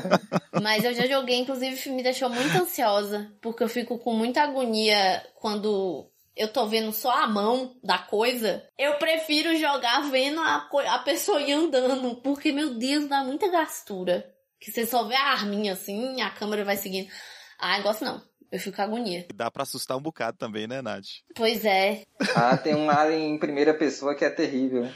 Mas 0.62 0.84
eu 0.84 0.94
já 0.94 1.06
joguei, 1.06 1.36
inclusive 1.36 1.90
me 1.90 2.02
deixou 2.02 2.30
muito 2.30 2.56
ansiosa, 2.56 3.30
porque 3.42 3.62
eu 3.62 3.68
fico 3.68 3.98
com 3.98 4.14
muita 4.14 4.42
agonia 4.42 5.22
quando 5.34 6.10
eu 6.36 6.48
tô 6.48 6.66
vendo 6.66 6.92
só 6.92 7.22
a 7.22 7.26
mão 7.26 7.76
da 7.82 7.98
coisa. 7.98 8.66
Eu 8.78 8.94
prefiro 8.94 9.56
jogar 9.56 10.10
vendo 10.10 10.40
a, 10.40 10.68
a 10.88 10.98
pessoa 11.00 11.40
ir 11.40 11.52
andando, 11.52 12.16
porque 12.16 12.52
meu 12.52 12.74
Deus, 12.74 13.08
dá 13.08 13.22
muita 13.22 13.50
gastura. 13.50 14.32
Que 14.60 14.70
você 14.70 14.86
só 14.86 15.04
vê 15.04 15.14
a 15.14 15.32
arminha 15.32 15.74
assim, 15.74 16.20
a 16.22 16.30
câmera 16.30 16.64
vai 16.64 16.76
seguindo. 16.76 17.10
Ah, 17.58 17.80
gosto 17.80 18.04
não. 18.04 18.22
Eu 18.50 18.58
fico 18.58 18.76
com 18.76 18.82
agonia. 18.82 19.26
Dá 19.34 19.50
pra 19.50 19.64
assustar 19.64 19.96
um 19.96 20.02
bocado 20.02 20.38
também, 20.38 20.66
né, 20.66 20.80
Nath? 20.80 21.06
Pois 21.34 21.64
é. 21.64 22.04
Ah, 22.36 22.56
tem 22.56 22.74
um 22.74 22.88
alien 22.88 23.34
em 23.34 23.38
primeira 23.38 23.74
pessoa 23.74 24.14
que 24.14 24.24
é 24.24 24.30
terrível. 24.30 24.88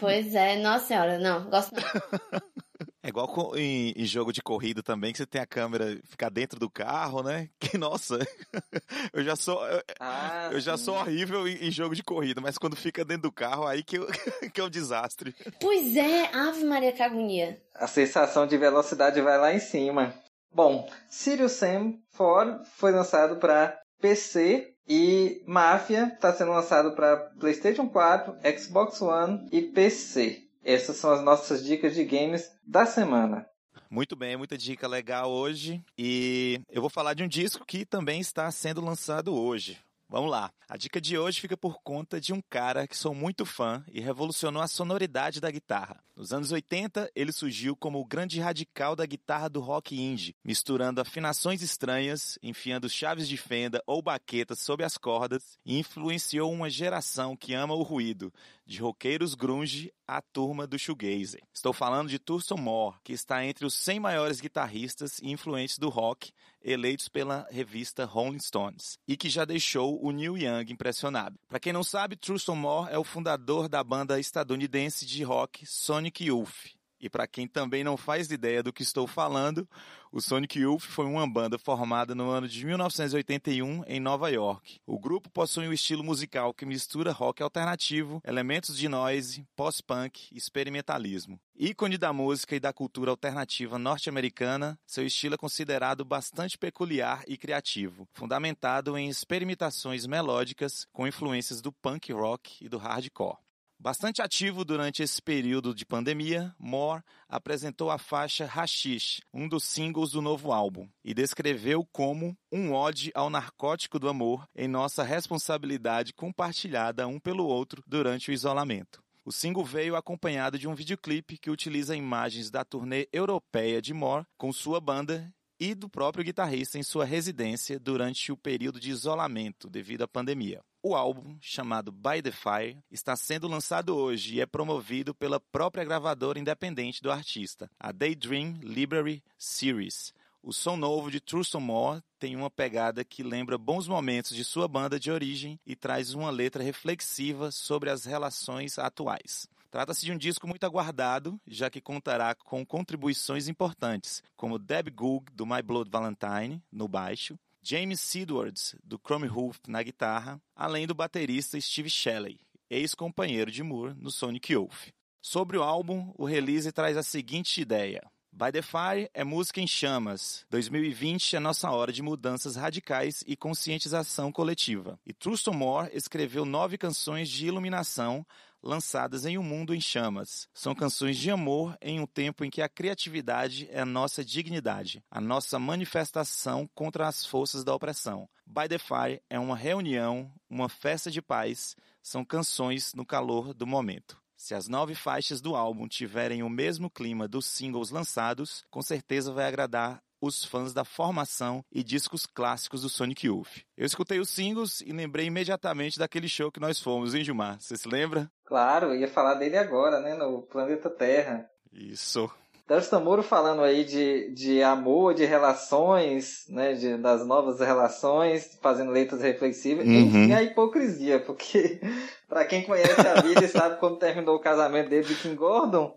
Pois 0.00 0.34
é, 0.34 0.56
nossa 0.56 0.86
senhora, 0.86 1.18
não, 1.18 1.48
gosto 1.50 1.74
não. 1.74 1.82
É 3.08 3.10
igual 3.10 3.26
com, 3.26 3.56
em, 3.56 3.94
em, 3.96 4.04
jogo 4.04 4.34
de 4.34 4.42
corrida 4.42 4.82
também, 4.82 5.12
que 5.12 5.16
você 5.16 5.24
tem 5.24 5.40
a 5.40 5.46
câmera 5.46 5.98
ficar 6.10 6.28
dentro 6.28 6.60
do 6.60 6.68
carro, 6.68 7.22
né? 7.22 7.48
Que, 7.58 7.78
nossa, 7.78 8.18
eu 9.14 9.24
já 9.24 9.34
sou 9.34 9.66
eu, 9.66 9.82
ah, 9.98 10.50
eu 10.52 10.60
já 10.60 10.76
sou 10.76 10.94
horrível 10.94 11.48
em, 11.48 11.54
em, 11.68 11.70
jogo 11.70 11.94
de 11.94 12.02
corrida, 12.02 12.38
mas 12.40 12.58
quando 12.58 12.76
fica 12.76 13.06
dentro 13.06 13.22
do 13.22 13.32
carro, 13.32 13.66
aí 13.66 13.82
que, 13.82 13.96
eu, 13.96 14.06
que 14.52 14.60
é 14.60 14.64
um 14.64 14.68
desastre. 14.68 15.34
Pois 15.58 15.96
é, 15.96 16.26
Ave 16.34 16.64
Maria, 16.64 16.92
que 16.92 17.02
agonia. 17.02 17.58
A 17.74 17.86
sensação 17.86 18.46
de 18.46 18.58
velocidade 18.58 19.22
vai 19.22 19.38
lá 19.38 19.54
em 19.54 19.60
cima. 19.60 20.12
Bom, 20.52 20.86
Sirius 21.08 21.52
Sam 21.52 21.94
4 22.14 22.62
foi 22.76 22.92
lançado 22.92 23.36
para 23.36 23.78
PC 24.02 24.74
e 24.86 25.42
Mafia 25.46 26.12
está 26.14 26.34
sendo 26.34 26.52
lançado 26.52 26.94
para 26.94 27.16
PlayStation 27.40 27.88
4, 27.88 28.36
Xbox 28.58 29.00
One 29.00 29.48
e 29.50 29.62
PC. 29.62 30.42
Essas 30.62 30.96
são 30.96 31.10
as 31.10 31.22
nossas 31.22 31.64
dicas 31.64 31.94
de 31.94 32.04
games 32.04 32.57
da 32.68 32.84
semana. 32.84 33.46
Muito 33.90 34.14
bem, 34.14 34.36
muita 34.36 34.58
dica 34.58 34.86
legal 34.86 35.30
hoje. 35.30 35.82
E 35.96 36.60
eu 36.68 36.82
vou 36.82 36.90
falar 36.90 37.14
de 37.14 37.22
um 37.22 37.28
disco 37.28 37.64
que 37.64 37.86
também 37.86 38.20
está 38.20 38.50
sendo 38.50 38.84
lançado 38.84 39.34
hoje. 39.34 39.78
Vamos 40.10 40.30
lá. 40.30 40.50
A 40.66 40.78
dica 40.78 40.98
de 40.98 41.18
hoje 41.18 41.38
fica 41.38 41.54
por 41.54 41.82
conta 41.82 42.18
de 42.18 42.32
um 42.32 42.40
cara 42.40 42.88
que 42.88 42.96
sou 42.96 43.14
muito 43.14 43.44
fã 43.44 43.84
e 43.92 44.00
revolucionou 44.00 44.62
a 44.62 44.66
sonoridade 44.66 45.38
da 45.38 45.50
guitarra. 45.50 46.02
Nos 46.16 46.32
anos 46.32 46.50
80, 46.50 47.10
ele 47.14 47.30
surgiu 47.30 47.76
como 47.76 48.00
o 48.00 48.04
grande 48.06 48.40
radical 48.40 48.96
da 48.96 49.04
guitarra 49.04 49.50
do 49.50 49.60
rock 49.60 49.94
indie, 49.94 50.34
misturando 50.42 51.00
afinações 51.00 51.60
estranhas, 51.60 52.38
enfiando 52.42 52.88
chaves 52.88 53.28
de 53.28 53.36
fenda 53.36 53.82
ou 53.86 54.00
baquetas 54.00 54.60
sob 54.60 54.82
as 54.82 54.96
cordas 54.96 55.58
e 55.64 55.78
influenciou 55.78 56.50
uma 56.50 56.70
geração 56.70 57.36
que 57.36 57.52
ama 57.52 57.74
o 57.74 57.82
ruído, 57.82 58.32
de 58.66 58.80
roqueiros 58.80 59.34
grunge 59.34 59.92
à 60.06 60.22
turma 60.22 60.66
do 60.66 60.78
shoegazer. 60.78 61.42
Estou 61.52 61.72
falando 61.72 62.08
de 62.08 62.18
Thurston 62.18 62.56
Moore, 62.56 62.96
que 63.04 63.12
está 63.12 63.44
entre 63.44 63.64
os 63.64 63.74
100 63.74 64.00
maiores 64.00 64.40
guitarristas 64.40 65.18
e 65.20 65.30
influentes 65.30 65.78
do 65.78 65.88
rock, 65.88 66.32
eleitos 66.62 67.08
pela 67.08 67.46
revista 67.50 68.04
Rolling 68.04 68.40
Stones, 68.40 68.98
e 69.06 69.16
que 69.16 69.28
já 69.28 69.44
deixou 69.44 70.02
o 70.02 70.10
Neil 70.10 70.36
Young 70.36 70.72
impressionado. 70.72 71.38
Para 71.48 71.60
quem 71.60 71.72
não 71.72 71.84
sabe, 71.84 72.16
Thurston 72.16 72.56
Moore 72.56 72.92
é 72.92 72.98
o 72.98 73.04
fundador 73.04 73.68
da 73.68 73.82
banda 73.82 74.18
estadunidense 74.18 75.06
de 75.06 75.22
rock 75.22 75.66
Sonic 75.66 76.24
Youth. 76.24 76.77
E 77.00 77.08
para 77.08 77.26
quem 77.26 77.46
também 77.46 77.84
não 77.84 77.96
faz 77.96 78.30
ideia 78.30 78.62
do 78.62 78.72
que 78.72 78.82
estou 78.82 79.06
falando, 79.06 79.68
o 80.10 80.20
Sonic 80.20 80.58
Youth 80.58 80.82
foi 80.82 81.04
uma 81.04 81.28
banda 81.28 81.58
formada 81.58 82.14
no 82.14 82.30
ano 82.30 82.48
de 82.48 82.64
1981 82.64 83.84
em 83.86 84.00
Nova 84.00 84.30
York. 84.30 84.80
O 84.86 84.98
grupo 84.98 85.30
possui 85.30 85.68
um 85.68 85.72
estilo 85.72 86.02
musical 86.02 86.54
que 86.54 86.64
mistura 86.64 87.12
rock 87.12 87.42
alternativo, 87.42 88.20
elementos 88.24 88.76
de 88.76 88.88
noise, 88.88 89.46
post-punk 89.54 90.28
e 90.32 90.38
experimentalismo. 90.38 91.38
Ícone 91.54 91.98
da 91.98 92.12
música 92.12 92.56
e 92.56 92.60
da 92.60 92.72
cultura 92.72 93.10
alternativa 93.10 93.78
norte-americana, 93.78 94.78
seu 94.86 95.04
estilo 95.04 95.34
é 95.34 95.38
considerado 95.38 96.04
bastante 96.04 96.56
peculiar 96.56 97.22
e 97.26 97.36
criativo, 97.36 98.08
fundamentado 98.12 98.96
em 98.96 99.08
experimentações 99.08 100.06
melódicas 100.06 100.86
com 100.92 101.06
influências 101.06 101.60
do 101.60 101.72
punk 101.72 102.12
rock 102.12 102.64
e 102.64 102.68
do 102.68 102.78
hardcore. 102.78 103.36
Bastante 103.80 104.20
ativo 104.20 104.64
durante 104.64 105.04
esse 105.04 105.22
período 105.22 105.72
de 105.72 105.86
pandemia, 105.86 106.52
Moore 106.58 107.00
apresentou 107.28 107.92
a 107.92 107.96
faixa 107.96 108.44
Hashish, 108.44 109.20
um 109.32 109.48
dos 109.48 109.62
singles 109.62 110.10
do 110.10 110.20
novo 110.20 110.50
álbum, 110.50 110.88
e 111.04 111.14
descreveu 111.14 111.86
como 111.92 112.36
um 112.50 112.72
ode 112.72 113.12
ao 113.14 113.30
narcótico 113.30 114.00
do 114.00 114.08
amor 114.08 114.44
em 114.52 114.66
nossa 114.66 115.04
responsabilidade 115.04 116.12
compartilhada 116.12 117.06
um 117.06 117.20
pelo 117.20 117.46
outro 117.46 117.80
durante 117.86 118.32
o 118.32 118.34
isolamento. 118.34 119.00
O 119.24 119.30
single 119.30 119.64
veio 119.64 119.94
acompanhado 119.94 120.58
de 120.58 120.66
um 120.66 120.74
videoclipe 120.74 121.38
que 121.38 121.50
utiliza 121.50 121.94
imagens 121.94 122.50
da 122.50 122.64
turnê 122.64 123.06
europeia 123.12 123.80
de 123.80 123.94
Moore 123.94 124.26
com 124.36 124.52
sua 124.52 124.80
banda 124.80 125.32
e 125.58 125.74
do 125.74 125.88
próprio 125.88 126.24
guitarrista 126.24 126.78
em 126.78 126.82
sua 126.82 127.04
residência 127.04 127.78
durante 127.78 128.30
o 128.30 128.36
período 128.36 128.78
de 128.78 128.90
isolamento 128.90 129.68
devido 129.68 130.02
à 130.02 130.08
pandemia. 130.08 130.62
O 130.82 130.94
álbum, 130.94 131.36
chamado 131.40 131.90
By 131.90 132.22
the 132.22 132.30
Fire, 132.30 132.78
está 132.90 133.16
sendo 133.16 133.48
lançado 133.48 133.96
hoje 133.96 134.36
e 134.36 134.40
é 134.40 134.46
promovido 134.46 135.14
pela 135.14 135.40
própria 135.40 135.84
gravadora 135.84 136.38
independente 136.38 137.02
do 137.02 137.10
artista, 137.10 137.68
a 137.78 137.90
Daydream 137.90 138.58
Library 138.62 139.22
Series. 139.36 140.14
O 140.40 140.52
som 140.52 140.76
novo 140.76 141.10
de 141.10 141.20
Thurston 141.20 141.60
Moore 141.60 142.00
tem 142.18 142.36
uma 142.36 142.48
pegada 142.48 143.04
que 143.04 143.24
lembra 143.24 143.58
bons 143.58 143.88
momentos 143.88 144.34
de 144.34 144.44
sua 144.44 144.68
banda 144.68 144.98
de 144.98 145.10
origem 145.10 145.58
e 145.66 145.74
traz 145.74 146.14
uma 146.14 146.30
letra 146.30 146.62
reflexiva 146.62 147.50
sobre 147.50 147.90
as 147.90 148.04
relações 148.04 148.78
atuais. 148.78 149.48
Trata-se 149.70 150.04
de 150.04 150.12
um 150.12 150.16
disco 150.16 150.48
muito 150.48 150.64
aguardado, 150.64 151.38
já 151.46 151.68
que 151.68 151.80
contará 151.80 152.34
com 152.34 152.64
contribuições 152.64 153.48
importantes, 153.48 154.22
como 154.34 154.58
Deb 154.58 154.88
Goog, 154.90 155.30
do 155.32 155.44
My 155.46 155.60
Blood 155.62 155.90
Valentine, 155.90 156.62
no 156.72 156.88
baixo, 156.88 157.38
James 157.62 158.00
Sidwards, 158.00 158.74
do 158.82 158.98
Chrome 158.98 159.28
Wolf, 159.28 159.58
na 159.68 159.82
guitarra, 159.82 160.40
além 160.56 160.86
do 160.86 160.94
baterista 160.94 161.60
Steve 161.60 161.90
Shelley, 161.90 162.40
ex-companheiro 162.70 163.50
de 163.50 163.62
Moore 163.62 163.94
no 163.94 164.10
Sonic 164.10 164.54
Youth. 164.54 164.90
Sobre 165.20 165.58
o 165.58 165.62
álbum, 165.62 166.14
o 166.16 166.24
release 166.24 166.72
traz 166.72 166.96
a 166.96 167.02
seguinte 167.02 167.60
ideia. 167.60 168.00
By 168.32 168.52
the 168.52 168.62
Fire 168.62 169.10
é 169.12 169.24
música 169.24 169.60
em 169.60 169.66
chamas. 169.66 170.46
2020 170.48 171.36
é 171.36 171.40
nossa 171.40 171.70
hora 171.70 171.92
de 171.92 172.02
mudanças 172.02 172.56
radicais 172.56 173.24
e 173.26 173.36
conscientização 173.36 174.30
coletiva. 174.30 174.98
E 175.04 175.12
Truston 175.12 175.52
Moore 175.52 175.90
escreveu 175.92 176.44
nove 176.44 176.78
canções 176.78 177.28
de 177.28 177.46
iluminação 177.46 178.24
lançadas 178.62 179.24
em 179.24 179.38
um 179.38 179.42
mundo 179.42 179.74
em 179.74 179.80
chamas. 179.80 180.48
São 180.52 180.74
canções 180.74 181.16
de 181.16 181.30
amor 181.30 181.76
em 181.80 182.00
um 182.00 182.06
tempo 182.06 182.44
em 182.44 182.50
que 182.50 182.62
a 182.62 182.68
criatividade 182.68 183.68
é 183.70 183.80
a 183.80 183.86
nossa 183.86 184.24
dignidade, 184.24 185.02
a 185.10 185.20
nossa 185.20 185.58
manifestação 185.58 186.68
contra 186.74 187.06
as 187.06 187.24
forças 187.24 187.64
da 187.64 187.74
opressão. 187.74 188.28
By 188.46 188.68
the 188.68 188.78
Fire 188.78 189.22
é 189.28 189.38
uma 189.38 189.56
reunião, 189.56 190.32
uma 190.48 190.68
festa 190.68 191.10
de 191.10 191.20
paz, 191.20 191.76
são 192.02 192.24
canções 192.24 192.94
no 192.94 193.04
calor 193.04 193.52
do 193.52 193.66
momento. 193.66 194.20
Se 194.36 194.54
as 194.54 194.68
nove 194.68 194.94
faixas 194.94 195.40
do 195.40 195.56
álbum 195.56 195.88
tiverem 195.88 196.44
o 196.44 196.48
mesmo 196.48 196.88
clima 196.88 197.26
dos 197.26 197.44
singles 197.44 197.90
lançados, 197.90 198.64
com 198.70 198.80
certeza 198.80 199.32
vai 199.32 199.46
agradar 199.46 200.00
os 200.20 200.44
fãs 200.44 200.72
da 200.72 200.84
formação 200.84 201.64
e 201.72 201.82
discos 201.82 202.26
clássicos 202.26 202.82
do 202.82 202.88
Sonic 202.88 203.26
Youth. 203.26 203.62
Eu 203.76 203.86
escutei 203.86 204.18
os 204.18 204.30
singles 204.30 204.80
e 204.80 204.92
lembrei 204.92 205.26
imediatamente 205.26 205.98
daquele 205.98 206.28
show 206.28 206.50
que 206.50 206.60
nós 206.60 206.80
fomos, 206.80 207.14
hein, 207.14 207.24
Gilmar? 207.24 207.60
Você 207.60 207.76
se 207.76 207.88
lembra? 207.88 208.30
Claro, 208.44 208.94
ia 208.94 209.08
falar 209.08 209.34
dele 209.34 209.56
agora, 209.56 210.00
né, 210.00 210.14
no 210.14 210.42
Planeta 210.42 210.90
Terra. 210.90 211.48
Isso. 211.72 212.30
Darcy 212.68 212.94
Moro 212.96 213.22
falando 213.22 213.62
aí 213.62 213.82
de, 213.82 214.30
de 214.34 214.62
amor, 214.62 215.14
de 215.14 215.24
relações, 215.24 216.44
né, 216.50 216.74
de, 216.74 216.98
das 216.98 217.26
novas 217.26 217.60
relações, 217.60 218.58
fazendo 218.60 218.92
letras 218.92 219.22
reflexivas, 219.22 219.86
uhum. 219.86 219.94
enfim, 219.94 220.32
a 220.34 220.42
hipocrisia, 220.42 221.18
porque 221.18 221.80
para 222.28 222.44
quem 222.44 222.62
conhece 222.62 223.00
a 223.00 223.22
vida 223.22 223.42
e 223.42 223.48
sabe 223.48 223.80
quando 223.80 223.96
terminou 223.96 224.36
o 224.36 224.40
casamento 224.40 224.90
dele 224.90 225.06
de 225.06 225.14
Kim 225.14 225.34
Gordon, 225.34 225.96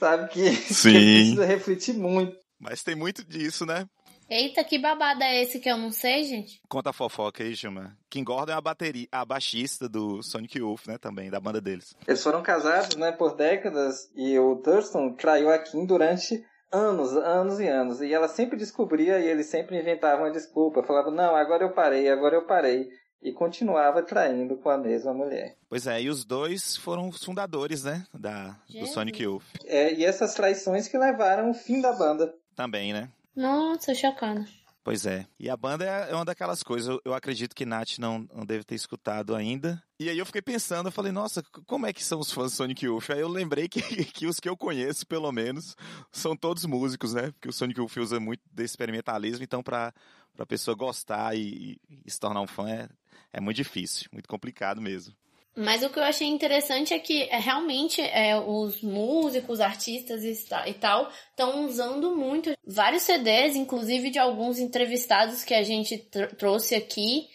sabe 0.00 0.30
que, 0.30 0.48
que 0.56 0.66
precisa 0.66 1.44
refletir 1.44 1.94
muito. 1.94 2.34
Mas 2.58 2.82
tem 2.82 2.94
muito 2.94 3.24
disso, 3.24 3.64
né? 3.64 3.88
Eita, 4.30 4.62
que 4.62 4.78
babada 4.78 5.24
é 5.24 5.42
esse 5.42 5.58
que 5.58 5.70
eu 5.70 5.78
não 5.78 5.90
sei, 5.90 6.22
gente? 6.24 6.60
Conta 6.68 6.90
a 6.90 6.92
fofoca 6.92 7.42
aí, 7.42 7.54
Gilmar. 7.54 7.96
Kim 8.10 8.22
Gordon 8.22 8.52
é 8.52 8.56
a 8.56 8.60
bateria, 8.60 9.08
a 9.10 9.24
baixista 9.24 9.88
do 9.88 10.22
Sonic 10.22 10.58
Youth, 10.58 10.86
né, 10.86 10.98
também, 10.98 11.30
da 11.30 11.40
banda 11.40 11.62
deles. 11.62 11.94
Eles 12.06 12.22
foram 12.22 12.42
casados, 12.42 12.94
né, 12.96 13.10
por 13.10 13.34
décadas, 13.36 14.10
e 14.14 14.38
o 14.38 14.56
Thurston 14.56 15.14
traiu 15.14 15.50
a 15.50 15.58
Kim 15.58 15.86
durante 15.86 16.44
anos, 16.70 17.16
anos 17.16 17.58
e 17.58 17.66
anos. 17.66 18.02
E 18.02 18.12
ela 18.12 18.28
sempre 18.28 18.58
descobria 18.58 19.18
e 19.18 19.26
ele 19.26 19.42
sempre 19.42 19.78
inventava 19.78 20.24
uma 20.24 20.30
desculpa. 20.30 20.82
Falava, 20.82 21.10
não, 21.10 21.34
agora 21.34 21.64
eu 21.64 21.72
parei, 21.72 22.10
agora 22.10 22.36
eu 22.36 22.46
parei. 22.46 22.86
E 23.22 23.32
continuava 23.32 24.02
traindo 24.02 24.58
com 24.58 24.68
a 24.68 24.76
mesma 24.76 25.14
mulher. 25.14 25.56
Pois 25.70 25.86
é, 25.86 26.02
e 26.02 26.10
os 26.10 26.24
dois 26.24 26.76
foram 26.76 27.08
os 27.08 27.24
fundadores, 27.24 27.82
né, 27.82 28.04
da, 28.12 28.56
do 28.68 28.86
Sonic 28.86 29.22
Youth. 29.22 29.42
É, 29.64 29.94
e 29.94 30.04
essas 30.04 30.34
traições 30.34 30.86
que 30.86 30.98
levaram 30.98 31.50
o 31.50 31.54
fim 31.54 31.80
da 31.80 31.92
banda. 31.94 32.32
Também, 32.58 32.92
né? 32.92 33.08
Nossa, 33.36 33.94
chocada. 33.94 34.44
Pois 34.82 35.06
é. 35.06 35.24
E 35.38 35.48
a 35.48 35.56
banda 35.56 35.84
é, 35.84 36.10
é 36.10 36.14
uma 36.16 36.24
daquelas 36.24 36.60
coisas, 36.60 36.98
eu, 37.04 37.14
acredito 37.14 37.54
que 37.54 37.64
Nath 37.64 37.98
não, 38.00 38.26
não 38.34 38.44
deve 38.44 38.64
ter 38.64 38.74
escutado 38.74 39.36
ainda. 39.36 39.80
E 40.00 40.10
aí 40.10 40.18
eu 40.18 40.26
fiquei 40.26 40.42
pensando, 40.42 40.88
eu 40.88 40.92
falei, 40.92 41.12
nossa, 41.12 41.40
como 41.68 41.86
é 41.86 41.92
que 41.92 42.02
são 42.02 42.18
os 42.18 42.32
fãs 42.32 42.50
do 42.50 42.56
Sonic 42.56 42.84
Youth? 42.84 43.10
Aí 43.10 43.20
eu 43.20 43.28
lembrei 43.28 43.68
que, 43.68 43.80
que 44.12 44.26
os 44.26 44.40
que 44.40 44.48
eu 44.48 44.56
conheço, 44.56 45.06
pelo 45.06 45.30
menos, 45.30 45.76
são 46.10 46.36
todos 46.36 46.64
músicos, 46.64 47.14
né? 47.14 47.30
Porque 47.30 47.48
o 47.48 47.52
Sonic 47.52 47.78
Youth 47.78 47.96
usa 47.98 48.18
muito 48.18 48.42
desse 48.50 48.72
experimentalismo, 48.72 49.44
então 49.44 49.62
pra, 49.62 49.94
pra 50.34 50.44
pessoa 50.44 50.74
gostar 50.74 51.36
e, 51.36 51.80
e 52.04 52.10
se 52.10 52.18
tornar 52.18 52.40
um 52.40 52.48
fã 52.48 52.68
é, 52.68 52.88
é 53.34 53.40
muito 53.40 53.58
difícil, 53.58 54.08
muito 54.12 54.28
complicado 54.28 54.80
mesmo. 54.80 55.14
Mas 55.60 55.82
o 55.82 55.90
que 55.90 55.98
eu 55.98 56.04
achei 56.04 56.28
interessante 56.28 56.94
é 56.94 57.00
que 57.00 57.24
é, 57.24 57.40
realmente 57.40 58.00
é, 58.00 58.38
os 58.38 58.80
músicos, 58.80 59.58
artistas 59.58 60.22
e, 60.22 60.72
tal 60.74 61.10
estão 61.30 61.66
usando 61.66 62.14
muito 62.14 62.52
vários 62.64 63.02
CDs, 63.02 63.56
inclusive 63.56 64.08
de 64.08 64.20
alguns 64.20 64.60
entrevistados 64.60 65.42
que 65.42 65.52
a 65.52 65.64
gente 65.64 65.98
tr 65.98 66.32
trouxe 66.36 66.76
aqui, 66.76 67.26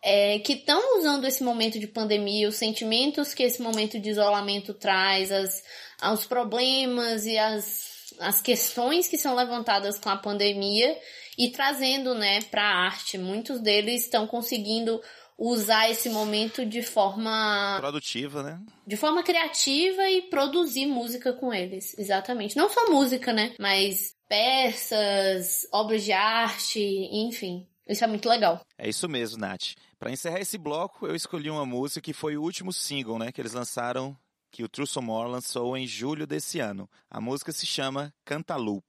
é, 0.00 0.38
que 0.38 0.52
estão 0.52 1.00
usando 1.00 1.26
esse 1.26 1.42
momento 1.42 1.80
de 1.80 1.88
pandemia, 1.88 2.48
os 2.48 2.54
sentimentos 2.54 3.34
que 3.34 3.42
esse 3.42 3.60
momento 3.60 3.98
de 3.98 4.10
isolamento 4.10 4.72
traz, 4.74 5.32
as, 5.32 5.64
os 6.12 6.24
problemas 6.24 7.26
e 7.26 7.36
as, 7.36 8.14
as 8.20 8.40
questões 8.40 9.08
que 9.08 9.18
são 9.18 9.34
levantadas 9.34 9.98
com 9.98 10.08
a 10.08 10.16
pandemia 10.16 10.96
e 11.36 11.50
trazendo 11.50 12.14
né, 12.14 12.42
para 12.42 12.62
a 12.62 12.84
arte. 12.84 13.18
Muitos 13.18 13.60
deles 13.60 14.04
estão 14.04 14.24
conseguindo 14.26 15.00
usar 15.38 15.90
esse 15.90 16.08
momento 16.08 16.64
de 16.64 16.82
forma 16.82 17.76
produtiva, 17.78 18.42
né? 18.42 18.60
De 18.86 18.96
forma 18.96 19.22
criativa 19.22 20.08
e 20.08 20.22
produzir 20.22 20.86
música 20.86 21.32
com 21.32 21.52
eles, 21.52 21.96
exatamente. 21.98 22.56
Não 22.56 22.68
só 22.68 22.90
música, 22.90 23.32
né? 23.32 23.54
Mas 23.58 24.14
peças, 24.28 25.66
obras 25.72 26.04
de 26.04 26.12
arte, 26.12 26.80
enfim. 26.80 27.66
Isso 27.88 28.04
é 28.04 28.06
muito 28.06 28.28
legal. 28.28 28.60
É 28.78 28.88
isso 28.88 29.08
mesmo, 29.08 29.38
Nath. 29.38 29.74
Para 29.98 30.10
encerrar 30.10 30.40
esse 30.40 30.56
bloco, 30.56 31.06
eu 31.06 31.14
escolhi 31.14 31.50
uma 31.50 31.66
música 31.66 32.00
que 32.00 32.12
foi 32.12 32.36
o 32.36 32.42
último 32.42 32.72
single, 32.72 33.18
né, 33.18 33.30
que 33.30 33.40
eles 33.40 33.52
lançaram, 33.52 34.16
que 34.50 34.64
o 34.64 34.68
True 34.68 34.86
More 35.00 35.30
lançou 35.30 35.76
em 35.76 35.86
julho 35.86 36.26
desse 36.26 36.60
ano. 36.60 36.88
A 37.10 37.20
música 37.20 37.52
se 37.52 37.66
chama 37.66 38.12
Cantaloupe. 38.24 38.86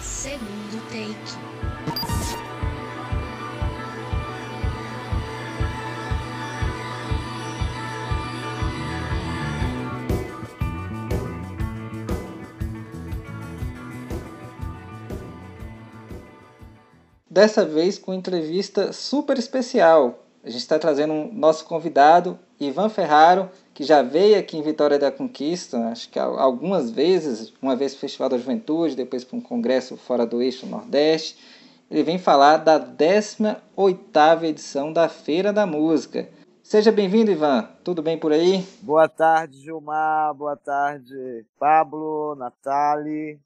Segundo 0.00 0.80
take. 0.88 1.69
Dessa 17.30 17.64
vez 17.64 17.96
com 17.96 18.12
entrevista 18.12 18.92
super 18.92 19.38
especial. 19.38 20.18
A 20.42 20.50
gente 20.50 20.62
está 20.62 20.78
trazendo 20.78 21.12
um 21.12 21.32
nosso 21.32 21.64
convidado, 21.64 22.38
Ivan 22.58 22.88
Ferraro, 22.88 23.48
que 23.72 23.84
já 23.84 24.02
veio 24.02 24.38
aqui 24.38 24.56
em 24.56 24.62
Vitória 24.62 24.98
da 24.98 25.12
Conquista, 25.12 25.78
acho 25.88 26.08
que 26.08 26.18
algumas 26.18 26.90
vezes, 26.90 27.52
uma 27.62 27.76
vez 27.76 27.92
para 27.92 27.98
o 27.98 28.00
Festival 28.00 28.28
da 28.30 28.38
Juventude, 28.38 28.96
depois 28.96 29.22
para 29.22 29.38
um 29.38 29.40
congresso 29.40 29.96
fora 29.96 30.26
do 30.26 30.42
eixo 30.42 30.66
Nordeste. 30.66 31.36
Ele 31.90 32.02
vem 32.02 32.18
falar 32.18 32.58
da 32.58 32.80
18ª 32.80 34.44
edição 34.44 34.92
da 34.92 35.08
Feira 35.08 35.52
da 35.52 35.66
Música. 35.66 36.28
Seja 36.62 36.92
bem-vindo, 36.92 37.30
Ivan. 37.30 37.68
Tudo 37.82 38.00
bem 38.00 38.16
por 38.16 38.32
aí? 38.32 38.64
Boa 38.80 39.08
tarde, 39.08 39.58
Gilmar. 39.58 40.32
Boa 40.34 40.56
tarde, 40.56 41.44
Pablo, 41.58 42.34
Natali. 42.36 43.40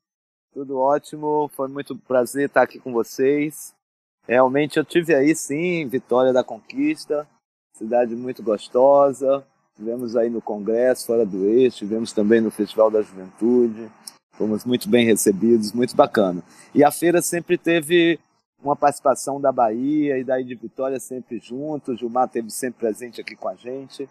Tudo 0.55 0.79
ótimo. 0.79 1.51
Foi 1.57 1.67
muito 1.67 1.97
prazer 1.97 2.47
estar 2.47 2.63
aqui 2.63 2.79
com 2.79 2.93
vocês. 2.93 3.75
Realmente 4.27 4.79
eu 4.79 4.85
tive 4.85 5.13
aí 5.13 5.35
sim, 5.35 5.87
Vitória 5.89 6.33
da 6.33 6.45
Conquista, 6.45 7.29
cidade 7.77 8.15
muito 8.15 8.43
gostosa. 8.43 9.45
Tivemos 9.77 10.17
aí 10.17 10.31
no 10.31 10.41
Congresso, 10.41 11.07
fora 11.07 11.27
do 11.27 11.45
eixo, 11.45 11.79
tivemos 11.79 12.13
também 12.13 12.41
no 12.41 12.53
Festival 12.53 12.89
da 12.89 13.03
Juventude. 13.03 13.91
Fomos 14.37 14.65
muito 14.65 14.89
bem 14.89 15.05
recebidos, 15.05 15.73
muito 15.73 15.97
bacana. 15.97 16.43
E 16.73 16.85
a 16.85 16.91
feira 16.93 17.21
sempre 17.21 17.59
teve 17.59 18.19
uma 18.63 18.77
participação 18.77 19.41
da 19.41 19.51
Bahia 19.51 20.17
e 20.17 20.25
daí 20.25 20.45
de 20.45 20.55
Vitória 20.55 21.01
sempre 21.01 21.41
junto. 21.41 21.97
Gilmar 21.97 22.29
teve 22.29 22.49
sempre 22.51 22.79
presente 22.79 23.21
aqui 23.21 23.35
com 23.35 23.49
a 23.49 23.57
gente. 23.57 24.09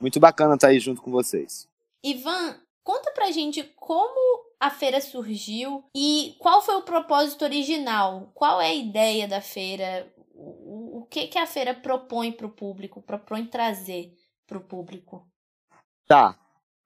Muito 0.00 0.20
bacana 0.20 0.54
estar 0.54 0.68
aí 0.68 0.78
junto 0.78 1.00
com 1.00 1.10
vocês. 1.10 1.66
Ivan, 2.04 2.54
conta 2.84 3.10
pra 3.12 3.32
gente 3.32 3.64
como 3.76 4.45
a 4.60 4.70
feira 4.70 5.00
surgiu 5.00 5.84
e 5.94 6.34
qual 6.38 6.62
foi 6.62 6.76
o 6.76 6.82
propósito 6.82 7.44
original? 7.44 8.30
Qual 8.34 8.60
é 8.60 8.68
a 8.68 8.74
ideia 8.74 9.28
da 9.28 9.40
feira? 9.40 10.10
O, 10.34 10.98
o 11.00 11.06
que, 11.06 11.28
que 11.28 11.38
a 11.38 11.46
feira 11.46 11.74
propõe 11.74 12.32
para 12.32 12.46
o 12.46 12.50
público, 12.50 13.02
propõe 13.02 13.46
trazer 13.46 14.12
para 14.46 14.58
o 14.58 14.62
público? 14.62 15.26
Tá. 16.06 16.38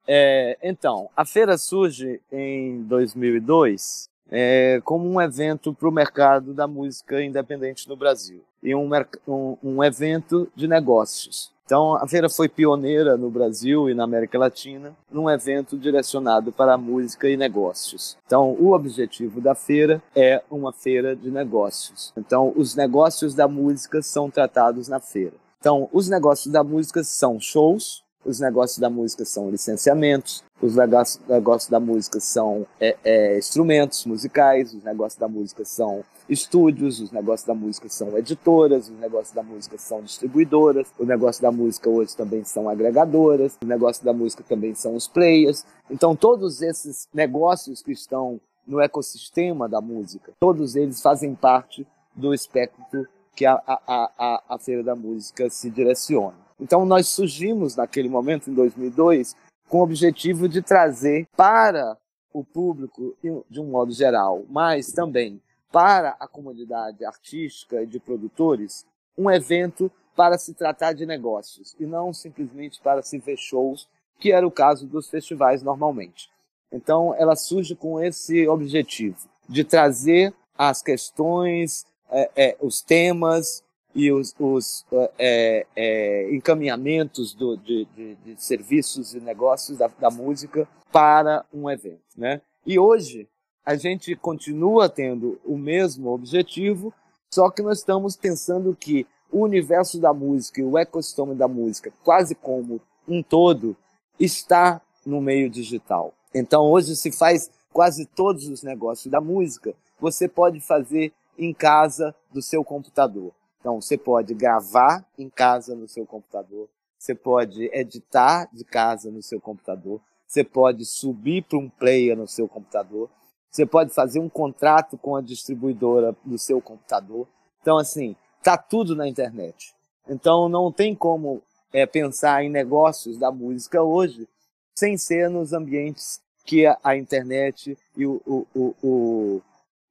É, 0.07 0.57
então, 0.63 1.09
a 1.15 1.23
feira 1.23 1.57
surge 1.57 2.21
em 2.31 2.83
2002 2.83 4.09
é, 4.29 4.81
como 4.83 5.07
um 5.09 5.21
evento 5.21 5.73
para 5.73 5.87
o 5.87 5.91
mercado 5.91 6.53
da 6.53 6.67
música 6.67 7.23
independente 7.23 7.87
no 7.87 7.95
Brasil 7.95 8.43
e 8.61 8.75
um, 8.75 8.89
um, 9.27 9.57
um 9.63 9.83
evento 9.83 10.47
de 10.55 10.67
negócios. 10.67 11.51
Então, 11.71 11.95
a 11.95 12.05
feira 12.05 12.29
foi 12.29 12.49
pioneira 12.49 13.15
no 13.15 13.29
Brasil 13.29 13.89
e 13.89 13.93
na 13.93 14.03
América 14.03 14.37
Latina 14.37 14.93
num 15.09 15.29
evento 15.29 15.77
direcionado 15.77 16.51
para 16.51 16.77
música 16.77 17.29
e 17.29 17.37
negócios. 17.37 18.17
Então, 18.25 18.51
o 18.59 18.73
objetivo 18.73 19.39
da 19.39 19.55
feira 19.55 20.03
é 20.13 20.43
uma 20.51 20.73
feira 20.73 21.15
de 21.15 21.31
negócios. 21.31 22.11
Então, 22.17 22.51
os 22.57 22.75
negócios 22.75 23.33
da 23.33 23.47
música 23.47 24.01
são 24.01 24.29
tratados 24.29 24.89
na 24.89 24.99
feira. 24.99 25.35
Então, 25.61 25.87
os 25.93 26.09
negócios 26.09 26.51
da 26.51 26.61
música 26.61 27.05
são 27.05 27.39
shows, 27.39 28.03
os 28.23 28.39
negócios 28.39 28.79
da 28.79 28.89
música 28.89 29.25
são 29.25 29.49
licenciamentos, 29.49 30.43
os 30.61 30.75
negócios, 30.75 31.19
negócios 31.27 31.69
da 31.69 31.79
música 31.79 32.19
são 32.19 32.67
é, 32.79 32.95
é, 33.03 33.37
instrumentos 33.37 34.05
musicais, 34.05 34.73
os 34.73 34.83
negócios 34.83 35.19
da 35.19 35.27
música 35.27 35.65
são 35.65 36.03
estúdios, 36.29 36.99
os 36.99 37.11
negócios 37.11 37.47
da 37.47 37.53
música 37.53 37.89
são 37.89 38.17
editoras, 38.17 38.89
os 38.89 38.99
negócios 38.99 39.33
da 39.33 39.43
música 39.43 39.77
são 39.77 40.01
distribuidoras, 40.01 40.87
o 40.99 41.05
negócio 41.05 41.41
da 41.41 41.51
música 41.51 41.89
hoje 41.89 42.15
também 42.15 42.43
são 42.43 42.69
agregadoras, 42.69 43.57
o 43.61 43.65
negócio 43.65 44.05
da 44.05 44.13
música 44.13 44.43
também 44.47 44.75
são 44.75 44.95
os 44.95 45.07
players. 45.07 45.65
Então, 45.89 46.15
todos 46.15 46.61
esses 46.61 47.07
negócios 47.13 47.81
que 47.81 47.91
estão 47.91 48.39
no 48.65 48.79
ecossistema 48.79 49.67
da 49.67 49.81
música, 49.81 50.31
todos 50.39 50.75
eles 50.75 51.01
fazem 51.01 51.33
parte 51.33 51.85
do 52.15 52.33
espectro 52.33 53.07
que 53.35 53.45
a, 53.45 53.61
a, 53.65 53.79
a, 54.17 54.43
a 54.49 54.59
Feira 54.59 54.83
da 54.83 54.95
Música 54.95 55.49
se 55.49 55.69
direciona. 55.69 56.35
Então, 56.61 56.85
nós 56.85 57.07
surgimos 57.07 57.75
naquele 57.75 58.07
momento, 58.07 58.49
em 58.49 58.53
2002, 58.53 59.35
com 59.67 59.79
o 59.79 59.83
objetivo 59.83 60.47
de 60.47 60.61
trazer 60.61 61.27
para 61.35 61.97
o 62.31 62.43
público, 62.43 63.15
de 63.49 63.59
um 63.59 63.65
modo 63.65 63.91
geral, 63.91 64.43
mas 64.47 64.91
também 64.91 65.41
para 65.71 66.15
a 66.19 66.27
comunidade 66.27 67.03
artística 67.03 67.81
e 67.81 67.87
de 67.87 67.99
produtores, 67.99 68.85
um 69.17 69.29
evento 69.31 69.91
para 70.15 70.37
se 70.37 70.53
tratar 70.53 70.93
de 70.93 71.05
negócios 71.05 71.75
e 71.79 71.85
não 71.85 72.13
simplesmente 72.13 72.79
para 72.81 73.01
se 73.01 73.17
ver 73.17 73.37
shows, 73.37 73.87
que 74.19 74.31
era 74.31 74.45
o 74.45 74.51
caso 74.51 74.85
dos 74.85 75.09
festivais 75.09 75.63
normalmente. 75.63 76.29
Então, 76.71 77.15
ela 77.15 77.35
surge 77.35 77.75
com 77.75 77.99
esse 77.99 78.47
objetivo 78.47 79.17
de 79.49 79.63
trazer 79.63 80.33
as 80.57 80.81
questões, 80.81 81.85
é, 82.09 82.29
é, 82.35 82.57
os 82.61 82.81
temas 82.81 83.63
e 83.93 84.11
os, 84.11 84.33
os 84.39 84.85
é, 85.17 85.65
é, 85.75 86.33
encaminhamentos 86.33 87.33
do, 87.33 87.57
de, 87.57 87.85
de, 87.95 88.15
de, 88.15 88.41
serviços 88.41 89.13
e 89.13 89.19
negócios 89.19 89.77
da, 89.77 89.87
da, 89.87 90.09
música 90.09 90.67
para 90.91 91.45
um 91.53 91.69
evento. 91.69 92.01
Né? 92.17 92.41
E 92.65 92.79
hoje 92.79 93.27
a 93.65 93.75
gente 93.75 94.15
continua 94.15 94.89
tendo 94.89 95.39
o 95.45 95.57
mesmo 95.57 96.09
objetivo, 96.09 96.93
só 97.33 97.49
que 97.49 97.61
nós 97.61 97.79
estamos 97.79 98.15
pensando 98.15 98.75
que 98.75 99.05
o 99.31 99.43
universo 99.43 99.99
da 99.99 100.13
música 100.13 100.59
e 100.59 100.63
o 100.63 100.77
ecossistema 100.77 101.33
da 101.33 101.47
música, 101.47 101.91
quase 102.03 102.35
como 102.35 102.81
um 103.07 103.21
todo, 103.21 103.75
está 104.19 104.81
no 105.05 105.21
meio 105.21 105.49
digital. 105.49 106.13
Então 106.33 106.63
hoje 106.65 106.95
se 106.95 107.11
faz 107.11 107.49
quase 107.71 108.05
todos 108.05 108.47
os 108.47 108.63
negócios 108.63 109.09
da 109.11 109.21
música, 109.21 109.73
você 109.99 110.27
pode 110.27 110.59
fazer 110.59 111.13
em 111.37 111.53
casa 111.53 112.13
do 112.31 112.41
seu 112.41 112.63
computador. 112.63 113.31
Então, 113.61 113.79
você 113.79 113.97
pode 113.97 114.33
gravar 114.33 115.05
em 115.17 115.29
casa 115.29 115.75
no 115.75 115.87
seu 115.87 116.05
computador, 116.05 116.67
você 116.97 117.15
pode 117.15 117.69
editar 117.71 118.49
de 118.51 118.65
casa 118.65 119.09
no 119.09 119.21
seu 119.21 119.39
computador, 119.39 120.01
você 120.27 120.43
pode 120.43 120.83
subir 120.83 121.43
para 121.43 121.59
um 121.59 121.69
player 121.69 122.17
no 122.17 122.27
seu 122.27 122.47
computador, 122.47 123.09
você 123.49 123.65
pode 123.65 123.93
fazer 123.93 124.19
um 124.19 124.29
contrato 124.29 124.97
com 124.97 125.15
a 125.15 125.21
distribuidora 125.21 126.15
no 126.25 126.39
seu 126.39 126.59
computador. 126.59 127.27
Então, 127.61 127.77
assim, 127.77 128.15
tá 128.41 128.57
tudo 128.57 128.95
na 128.95 129.07
internet. 129.07 129.75
Então, 130.09 130.49
não 130.49 130.71
tem 130.71 130.95
como 130.95 131.43
é, 131.71 131.85
pensar 131.85 132.43
em 132.43 132.49
negócios 132.49 133.17
da 133.17 133.31
música 133.31 133.83
hoje 133.83 134.27
sem 134.73 134.97
ser 134.97 135.29
nos 135.29 135.53
ambientes 135.53 136.19
que 136.45 136.65
a, 136.65 136.77
a 136.83 136.97
internet 136.97 137.77
e 137.95 138.07
o, 138.07 138.21
o, 138.25 138.75
o, 138.81 139.41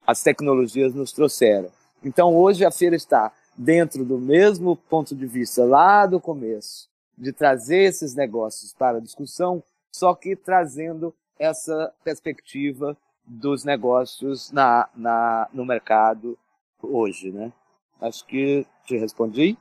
as 0.05 0.23
tecnologias 0.23 0.95
nos 0.95 1.13
trouxeram. 1.13 1.71
Então, 2.03 2.35
hoje 2.35 2.65
a 2.65 2.71
feira 2.71 2.97
está 2.97 3.33
dentro 3.57 4.05
do 4.05 4.19
mesmo 4.19 4.77
ponto 4.77 5.15
de 5.15 5.27
vista 5.27 5.65
lá 5.65 6.07
do 6.07 6.21
começo, 6.21 6.89
de 7.17 7.33
trazer 7.33 7.85
esses 7.85 8.15
negócios 8.15 8.73
para 8.73 8.99
a 8.99 9.01
discussão, 9.01 9.63
só 9.93 10.15
que 10.15 10.35
trazendo 10.37 11.15
essa 11.39 11.93
perspectiva 12.05 12.97
dos 13.27 13.65
negócios 13.65 14.51
na, 14.51 14.89
na, 14.95 15.49
no 15.53 15.65
mercado 15.65 16.39
hoje, 16.83 17.31
né? 17.31 17.53
Acho 18.01 18.27
que 18.27 18.67
te 18.87 18.97
respondi. 18.97 19.57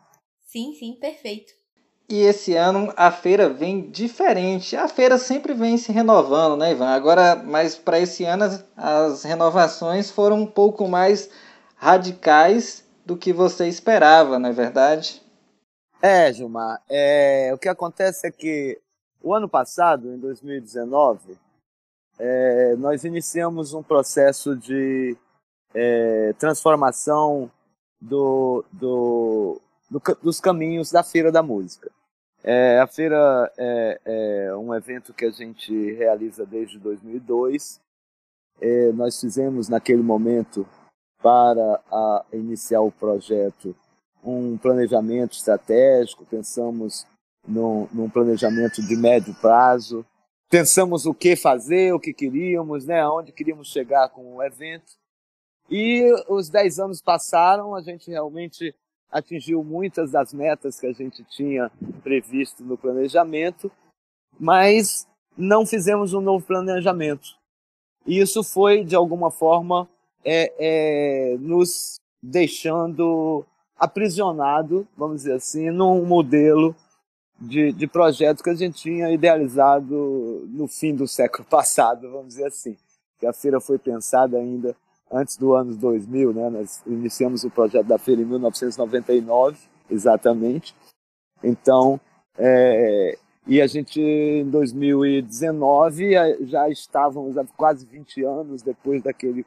Sim, 0.45 0.73
sim, 0.73 0.93
perfeito. 0.93 1.54
E 2.10 2.21
esse 2.21 2.56
ano 2.56 2.91
a 2.97 3.12
feira 3.12 3.49
vem 3.49 3.89
diferente. 3.91 4.75
A 4.75 4.88
feira 4.88 5.17
sempre 5.17 5.54
vem 5.54 5.78
se 5.78 5.91
renovando, 5.91 6.58
né, 6.58 6.71
Ivan? 6.71 6.88
Agora, 6.88 7.36
mas 7.36 7.75
para 7.75 7.99
esse 7.99 8.23
ano 8.23 8.45
as, 8.45 8.65
as 8.75 9.23
renovações 9.23 10.10
foram 10.10 10.38
um 10.38 10.47
pouco 10.47 10.88
mais 10.88 11.30
radicais 11.75 12.84
do 13.10 13.17
que 13.17 13.34
você 13.34 13.67
esperava, 13.67 14.38
não 14.38 14.50
é 14.50 14.54
verdade? 14.54 15.19
É, 16.00 16.32
Gilmar. 16.32 16.80
É, 16.88 17.52
o 17.52 17.58
que 17.58 17.67
acontece 17.67 18.28
é 18.28 18.32
que 18.32 18.80
o 19.19 19.34
ano 19.34 19.50
passado, 19.50 20.13
em 20.13 20.19
2019, 20.19 21.36
é, 22.19 22.76
nós 22.76 23.04
iniciamos 23.04 23.74
um 23.74 23.82
processo 23.82 24.56
de 24.56 25.17
é, 25.74 26.34
transformação 26.38 27.50
do, 28.00 28.63
do, 28.72 29.60
do, 29.89 30.00
dos 30.22 30.39
caminhos 30.39 30.91
da 30.91 31.02
Feira 31.02 31.32
da 31.32 31.41
Música. 31.41 31.89
É, 32.43 32.80
a 32.80 32.86
feira 32.86 33.52
é, 33.58 34.02
é, 34.06 34.56
um 34.56 34.72
evento 34.76 35.15
que 35.15 35.26
a 35.26 35.32
gente 35.32 35.93
realiza 35.93 36.45
desde 36.45 36.78
2002. 36.78 37.82
É, 38.62 38.91
nós 38.91 39.19
fizemos 39.19 39.67
naquele 39.67 40.04
momento 40.04 40.67
para 41.21 41.82
a, 41.91 42.25
iniciar 42.34 42.82
o 42.82 42.91
projeto 42.91 43.75
um 44.23 44.58
planejamento 44.58 45.34
estratégico, 45.34 46.25
pensamos 46.25 47.05
num, 47.47 47.88
num, 47.93 48.10
planejamento 48.10 48.82
de 48.86 48.95
médio 48.95 49.34
prazo, 49.36 50.05
pensamos 50.49 51.05
o 51.05 51.13
que 51.13 51.36
fazer, 51.36 51.93
o 51.93 51.99
que 51.99 52.13
queríamos, 52.13 52.86
né, 52.86 52.99
aonde 52.99 53.32
queríamos 53.32 53.69
chegar 53.69 54.10
com 54.10 54.36
o 54.36 54.43
evento. 54.43 54.97
E 55.69 56.03
os 56.27 56.49
dez 56.49 56.79
anos 56.79 57.01
passaram, 57.01 57.75
a 57.75 57.82
gente 57.82 58.10
realmente 58.10 58.75
atingiu 59.12 59.63
muitas 59.63 60.12
das 60.12 60.34
metas 60.34 60.79
que 60.79 60.88
a 60.88 60.93
gente 60.93 61.23
tinha 61.23 61.71
previsto 62.03 62.63
no 62.63 62.77
planejamento, 62.77 63.71
mas 64.39 65.08
não 65.38 65.65
fizemos 65.65 66.13
um 66.13 66.21
novo 66.21 66.45
planejamento. 66.45 67.38
E 68.05 68.19
isso 68.19 68.43
foi, 68.43 68.84
de 68.84 68.95
alguma 68.95 69.32
forma, 69.32 69.88
é, 70.23 70.53
é, 70.60 71.38
nos 71.39 71.99
deixando 72.21 73.45
aprisionado, 73.77 74.88
vamos 74.97 75.17
dizer 75.17 75.34
assim, 75.34 75.69
num 75.69 76.05
modelo 76.05 76.75
de, 77.39 77.71
de 77.71 77.88
projeto 77.88 78.43
que 78.43 78.49
a 78.49 78.55
gente 78.55 78.82
tinha 78.82 79.12
idealizado 79.12 80.45
no 80.49 80.67
fim 80.67 80.93
do 80.93 81.08
século 81.08 81.45
passado, 81.49 82.12
vamos 82.12 82.29
dizer 82.29 82.47
assim. 82.47 82.75
Que 83.17 83.25
a 83.25 83.34
feira 83.34 83.60
foi 83.60 83.77
pensada 83.77 84.38
ainda 84.38 84.75
antes 85.12 85.36
do 85.38 85.53
ano 85.53 85.75
2000, 85.75 86.34
né? 86.34 86.49
Nós 86.49 86.82
iniciamos 86.86 87.43
o 87.43 87.49
projeto 87.49 87.86
da 87.86 87.97
feira 87.97 88.21
em 88.21 88.25
1999, 88.25 89.58
exatamente. 89.89 90.73
Então, 91.43 91.99
é, 92.38 93.17
e 93.47 93.62
a 93.62 93.67
gente, 93.67 93.99
em 93.99 94.49
2019, 94.49 96.12
já 96.45 96.69
estávamos 96.69 97.36
quase 97.58 97.86
20 97.86 98.23
anos 98.23 98.62
depois 98.62 99.01
daquele 99.01 99.45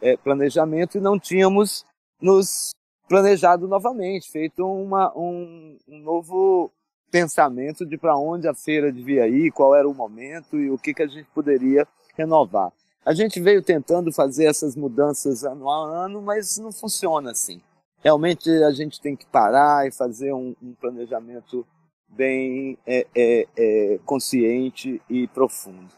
é, 0.00 0.16
planejamento 0.16 0.98
e 0.98 1.00
não 1.00 1.18
tínhamos 1.18 1.84
nos 2.20 2.70
planejado 3.08 3.66
novamente, 3.66 4.30
feito 4.30 4.64
uma, 4.64 5.12
um, 5.16 5.76
um 5.88 5.98
novo 5.98 6.70
pensamento 7.10 7.84
de 7.84 7.98
para 7.98 8.16
onde 8.16 8.46
a 8.46 8.54
feira 8.54 8.92
devia 8.92 9.26
ir, 9.26 9.50
qual 9.50 9.74
era 9.74 9.88
o 9.88 9.94
momento 9.94 10.56
e 10.56 10.70
o 10.70 10.78
que, 10.78 10.94
que 10.94 11.02
a 11.02 11.08
gente 11.08 11.28
poderia 11.34 11.86
renovar. 12.16 12.72
A 13.04 13.12
gente 13.12 13.40
veio 13.40 13.62
tentando 13.62 14.12
fazer 14.12 14.44
essas 14.44 14.76
mudanças 14.76 15.42
ano 15.42 15.68
a 15.68 16.04
ano, 16.04 16.22
mas 16.22 16.58
não 16.58 16.70
funciona 16.70 17.30
assim. 17.32 17.60
Realmente 18.02 18.48
a 18.62 18.70
gente 18.70 19.00
tem 19.00 19.16
que 19.16 19.26
parar 19.26 19.86
e 19.86 19.92
fazer 19.92 20.32
um, 20.32 20.54
um 20.62 20.74
planejamento 20.74 21.66
bem 22.08 22.78
é, 22.86 23.06
é, 23.14 23.48
é, 23.56 23.98
consciente 24.04 25.00
e 25.08 25.26
profundo. 25.28 25.92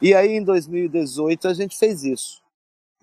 E 0.00 0.14
aí 0.14 0.32
em 0.32 0.42
2018 0.42 1.48
a 1.48 1.54
gente 1.54 1.78
fez 1.78 2.04
isso. 2.04 2.42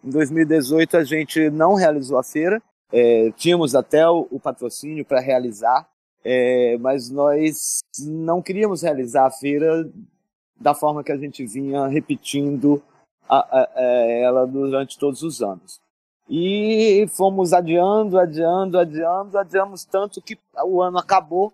Em 0.04 0.10
2018 0.10 0.98
a 0.98 1.04
gente 1.04 1.50
não 1.50 1.76
realizou 1.76 2.18
a 2.18 2.24
feira, 2.24 2.62
é, 2.92 3.32
tínhamos 3.38 3.74
até 3.74 4.08
o, 4.08 4.28
o 4.30 4.40
patrocínio 4.40 5.06
para 5.06 5.22
realizar, 5.22 5.88
é, 6.24 6.78
mas 6.80 7.10
nós 7.10 7.80
não 8.00 8.42
queríamos 8.42 8.82
realizar 8.82 9.26
a 9.26 9.32
feira 9.32 9.90
da 10.60 10.76
forma 10.76 11.04
que 11.04 11.12
a 11.12 11.18
gente 11.18 11.46
vinha 11.46 11.88
repetindo 11.88 12.84
a, 13.30 13.38
a, 13.38 13.70
a 13.76 13.82
ela 13.82 14.46
durante 14.46 15.00
todos 15.00 15.24
os 15.24 15.42
anos. 15.42 15.80
E 16.30 17.06
fomos 17.10 17.54
adiando, 17.54 18.20
adiando, 18.20 18.78
adiando, 18.80 19.38
adiamos 19.38 19.86
tanto 19.86 20.22
que 20.22 20.38
o 20.66 20.82
ano 20.82 20.98
acabou 20.98 21.54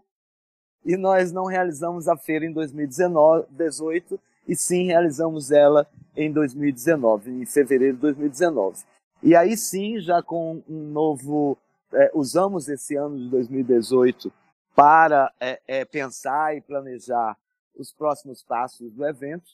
e 0.85 0.95
nós 0.95 1.31
não 1.31 1.45
realizamos 1.45 2.07
a 2.07 2.15
feira 2.17 2.45
em 2.45 2.51
2018 2.51 4.19
e 4.49 4.55
sim 4.55 4.87
realizamos 4.87 5.51
ela 5.51 5.87
em 6.17 6.31
2019, 6.31 7.29
em 7.29 7.45
fevereiro 7.45 7.95
de 7.95 8.01
2019. 8.01 8.83
E 9.21 9.35
aí 9.35 9.55
sim, 9.55 9.99
já 9.99 10.23
com 10.23 10.63
um 10.67 10.91
novo, 10.91 11.55
é, 11.93 12.09
usamos 12.15 12.67
esse 12.67 12.95
ano 12.95 13.15
de 13.15 13.29
2018 13.29 14.33
para 14.75 15.31
é, 15.39 15.61
é, 15.67 15.85
pensar 15.85 16.57
e 16.57 16.61
planejar 16.61 17.37
os 17.77 17.93
próximos 17.93 18.41
passos 18.41 18.91
do 18.91 19.05
evento 19.05 19.51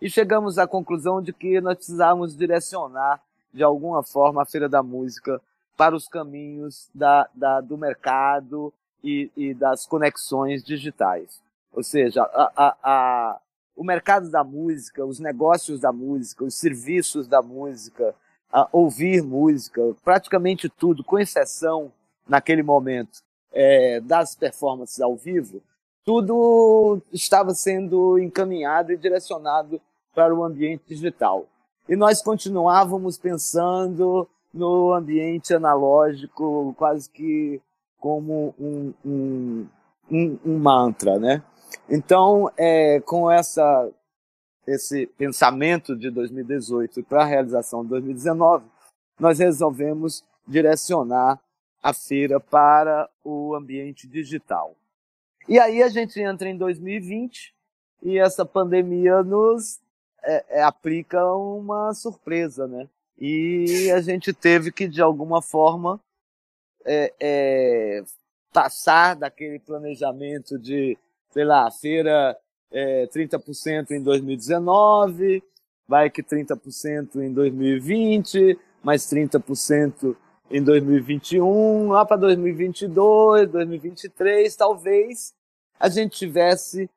e 0.00 0.08
chegamos 0.08 0.58
à 0.58 0.66
conclusão 0.66 1.20
de 1.20 1.32
que 1.32 1.60
nós 1.60 1.76
precisávamos 1.76 2.36
direcionar 2.36 3.20
de 3.52 3.64
alguma 3.64 4.04
forma 4.04 4.42
a 4.42 4.46
Feira 4.46 4.68
da 4.68 4.82
Música 4.82 5.40
para 5.76 5.96
os 5.96 6.06
caminhos 6.06 6.88
da, 6.94 7.28
da, 7.34 7.60
do 7.60 7.76
mercado 7.76 8.72
e, 9.02 9.30
e, 9.36 9.54
das 9.54 9.86
conexões 9.86 10.62
digitais. 10.62 11.40
Ou 11.72 11.82
seja, 11.82 12.22
a, 12.22 12.52
a, 12.56 12.76
a, 12.82 13.40
o 13.76 13.84
mercado 13.84 14.30
da 14.30 14.42
música, 14.42 15.04
os 15.04 15.20
negócios 15.20 15.78
da 15.78 15.92
música, 15.92 16.44
os 16.44 16.54
serviços 16.54 17.28
da 17.28 17.42
música, 17.42 18.14
ouvir 18.72 19.22
música, 19.22 19.82
praticamente 20.02 20.68
tudo, 20.68 21.04
com 21.04 21.18
exceção, 21.18 21.92
naquele 22.26 22.62
momento, 22.62 23.20
é, 23.52 24.00
das 24.00 24.34
performances 24.34 25.00
ao 25.00 25.14
vivo, 25.14 25.62
tudo 26.04 27.00
estava 27.12 27.54
sendo 27.54 28.18
encaminhado 28.18 28.92
e 28.92 28.96
direcionado 28.96 29.80
para 30.14 30.34
o 30.34 30.44
ambiente 30.44 30.82
digital. 30.88 31.46
E 31.88 31.94
nós 31.94 32.22
continuávamos 32.22 33.18
pensando 33.18 34.26
no 34.52 34.92
ambiente 34.92 35.54
analógico, 35.54 36.74
quase 36.78 37.10
que 37.10 37.60
como 37.98 38.54
um, 38.58 38.94
um, 39.04 39.66
um, 40.10 40.38
um 40.44 40.58
mantra, 40.58 41.18
né? 41.18 41.42
Então, 41.88 42.50
é, 42.56 43.00
com 43.00 43.30
essa, 43.30 43.90
esse 44.66 45.06
pensamento 45.06 45.96
de 45.96 46.10
2018 46.10 47.02
para 47.04 47.22
a 47.22 47.26
realização 47.26 47.82
de 47.82 47.90
2019, 47.90 48.64
nós 49.18 49.38
resolvemos 49.38 50.24
direcionar 50.46 51.40
a 51.82 51.92
feira 51.92 52.40
para 52.40 53.08
o 53.24 53.54
ambiente 53.54 54.06
digital. 54.08 54.74
E 55.48 55.58
aí 55.58 55.82
a 55.82 55.88
gente 55.88 56.20
entra 56.20 56.48
em 56.48 56.56
2020 56.56 57.54
e 58.02 58.18
essa 58.18 58.44
pandemia 58.44 59.22
nos 59.22 59.80
é, 60.22 60.44
é, 60.48 60.62
aplica 60.62 61.24
uma 61.34 61.94
surpresa, 61.94 62.66
né? 62.66 62.88
E 63.18 63.90
a 63.92 64.00
gente 64.00 64.32
teve 64.32 64.70
que, 64.72 64.88
de 64.88 65.00
alguma 65.00 65.40
forma, 65.40 66.00
é, 66.84 67.12
é 67.20 68.04
passar 68.52 69.14
daquele 69.14 69.58
planejamento 69.58 70.58
de, 70.58 70.98
sei 71.36 71.44
lá, 71.44 71.70
feira 71.70 72.34
é, 72.72 73.06
30% 73.08 73.90
em 73.90 74.02
2019, 74.02 75.44
vai 75.86 76.08
que 76.08 76.22
30% 76.22 77.16
em 77.16 77.30
2020, 77.30 78.58
mais 78.82 79.02
30% 79.02 80.16
em 80.50 80.62
2021, 80.62 81.88
lá 81.88 82.06
para 82.06 82.16
2022, 82.16 83.50
2023, 83.50 84.56
talvez 84.56 85.34
a 85.78 85.90
gente 85.90 86.16
tivesse 86.16 86.88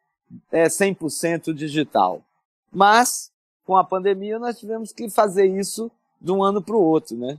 é, 0.49 0.67
100% 0.67 1.54
digital. 1.54 2.23
Mas, 2.71 3.34
com 3.65 3.75
a 3.75 3.84
pandemia, 3.84 4.39
nós 4.39 4.58
tivemos 4.58 4.93
que 4.93 5.10
fazer 5.10 5.47
isso 5.47 5.91
de 6.21 6.32
um 6.32 6.41
ano 6.41 6.62
para 6.62 6.78
o 6.78 6.82
outro, 6.82 7.17
né? 7.17 7.38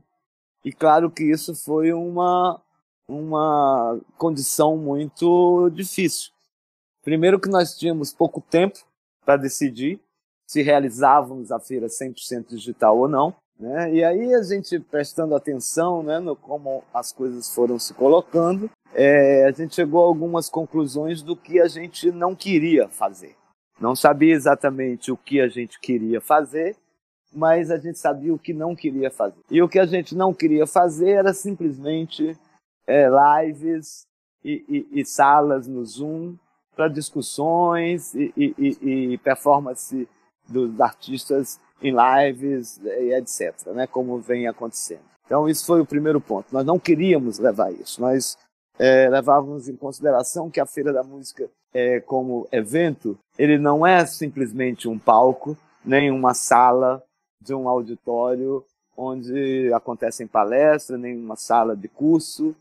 E 0.63 0.71
claro 0.71 1.11
que 1.11 1.25
isso 1.25 1.55
foi 1.55 1.95
uma, 1.95 2.61
uma 3.09 3.99
condição 4.19 4.77
muito 4.77 5.71
difícil. 5.71 6.31
Primeiro 7.03 7.41
que 7.41 7.49
nós 7.49 7.77
tínhamos 7.77 8.13
pouco 8.13 8.41
tempo 8.41 8.79
para 9.25 9.37
decidir 9.37 10.01
se 10.47 10.63
realizávamos 10.63 11.53
a 11.53 11.61
feira 11.61 11.87
100% 11.87 12.49
digital 12.49 12.99
ou 12.99 13.09
não. 13.09 13.35
Né? 13.59 13.95
E 13.95 14.05
aí 14.05 14.35
a 14.35 14.43
gente 14.43 14.81
prestando 14.81 15.37
atenção 15.37 16.03
né, 16.03 16.19
no 16.19 16.35
como 16.35 16.83
as 16.93 17.13
coisas 17.13 17.55
foram 17.55 17.79
se 17.79 17.95
colocando, 17.95 18.69
é, 18.93 19.47
a 19.47 19.53
gente 19.53 19.75
chegou 19.75 20.03
a 20.03 20.07
algumas 20.07 20.49
conclusões 20.49 21.23
do 21.23 21.37
que 21.37 21.61
a 21.61 21.69
gente 21.69 22.11
não 22.11 22.35
queria 22.35 22.89
fazer. 22.89 23.37
Não 23.81 23.95
sabia 23.95 24.35
exatamente 24.35 25.13
o 25.13 25.17
que 25.17 25.41
a 25.41 25.49
gente 25.49 25.79
queria 25.79 26.21
fazer, 26.21 26.77
mas 27.33 27.71
a 27.71 27.79
gente 27.79 27.99
sabia 27.99 28.35
o 28.35 28.39
que 28.39 28.53
não 28.53 28.75
queria 28.75 29.11
fazer. 29.11 29.41
E 29.51 29.63
o 29.63 29.69
que 29.69 29.79
a 29.79 29.87
gente 29.87 30.15
não 30.15 30.35
queria 30.35 30.67
fazer 30.67 31.11
era 31.11 31.33
simplesmente 31.33 32.37
é, 32.87 33.07
lives 33.09 34.03
e, 34.45 34.65
e, 34.69 35.01
e 35.01 35.05
salas 35.05 35.69
no 35.69 35.85
Zoom 35.85 36.35
para 36.81 36.89
discussões 36.89 38.15
e, 38.15 38.33
e, 38.35 39.13
e, 39.13 39.19
performance 39.19 40.09
dos 40.49 40.81
artistas 40.81 41.61
em 41.83 41.93
lives 41.93 42.81
e 42.83 43.13
etc, 43.13 43.67
né, 43.75 43.87
como 43.87 44.19
vem 44.19 44.49
acontecendo. 44.49 45.03
Então 45.27 45.47
isso 45.47 45.67
foi 45.67 45.79
o 45.83 45.87
primeiro 45.87 46.23
ponto. 46.23 46.47
Nós 46.51 46.65
não 46.65 46.79
queríamos 46.79 47.39
levar 47.39 47.71
isso. 47.71 48.01
Nós 48.01 48.39
é, 48.79 49.11
levávamos 49.11 49.69
em 49.69 49.77
consideração 49.77 50.49
que 50.49 50.59
a 50.59 50.65
Feira 50.65 50.91
da 50.91 51.03
Música, 51.03 51.51
é, 51.75 52.01
como 52.01 52.49
evento, 52.51 53.19
ele 53.39 53.59
não 53.59 53.87
é 53.87 54.07
simplesmente 54.07 54.89
um 54.89 54.99
palco, 54.99 55.55
nem 55.85 56.11
uma 56.11 56.33
sala 56.33 57.03
de 57.43 57.53
um 57.55 57.69
auditório 57.69 58.65
onde 58.97 59.71
acontecem 59.75 60.27
palestras, 60.27 60.99
nem 60.99 61.15
uma 61.15 61.37
sala 61.37 61.77
de 61.77 61.89
curso, 61.89 62.57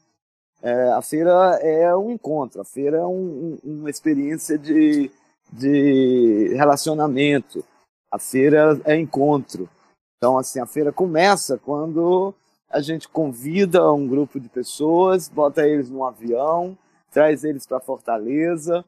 é, 0.62 0.92
a 0.92 1.02
feira 1.02 1.60
é 1.62 1.96
um 1.96 2.12
encontro, 2.12 2.62
a 2.62 2.66
feira 2.66 2.98
é 2.98 3.06
um, 3.06 3.58
um, 3.64 3.80
uma 3.80 3.90
experiência 3.90 4.58
de, 4.58 5.10
de 5.52 6.54
relacionamento, 6.56 7.64
a 8.12 8.20
feira 8.20 8.80
é 8.86 8.96
encontro. 8.98 9.70
Então, 10.18 10.38
assim, 10.38 10.60
a 10.60 10.66
feira 10.66 10.92
começa 10.92 11.58
quando 11.58 12.34
a 12.70 12.82
gente 12.82 13.08
convida 13.08 13.92
um 13.92 14.08
grupo 14.08 14.40
de 14.40 14.50
pessoas, 14.50 15.30
bota 15.30 15.66
eles 15.68 15.90
num 15.90 16.04
avião, 16.04 16.78
traz 17.12 17.44
eles 17.44 17.66
para 17.66 17.80
Fortaleza, 17.80 18.84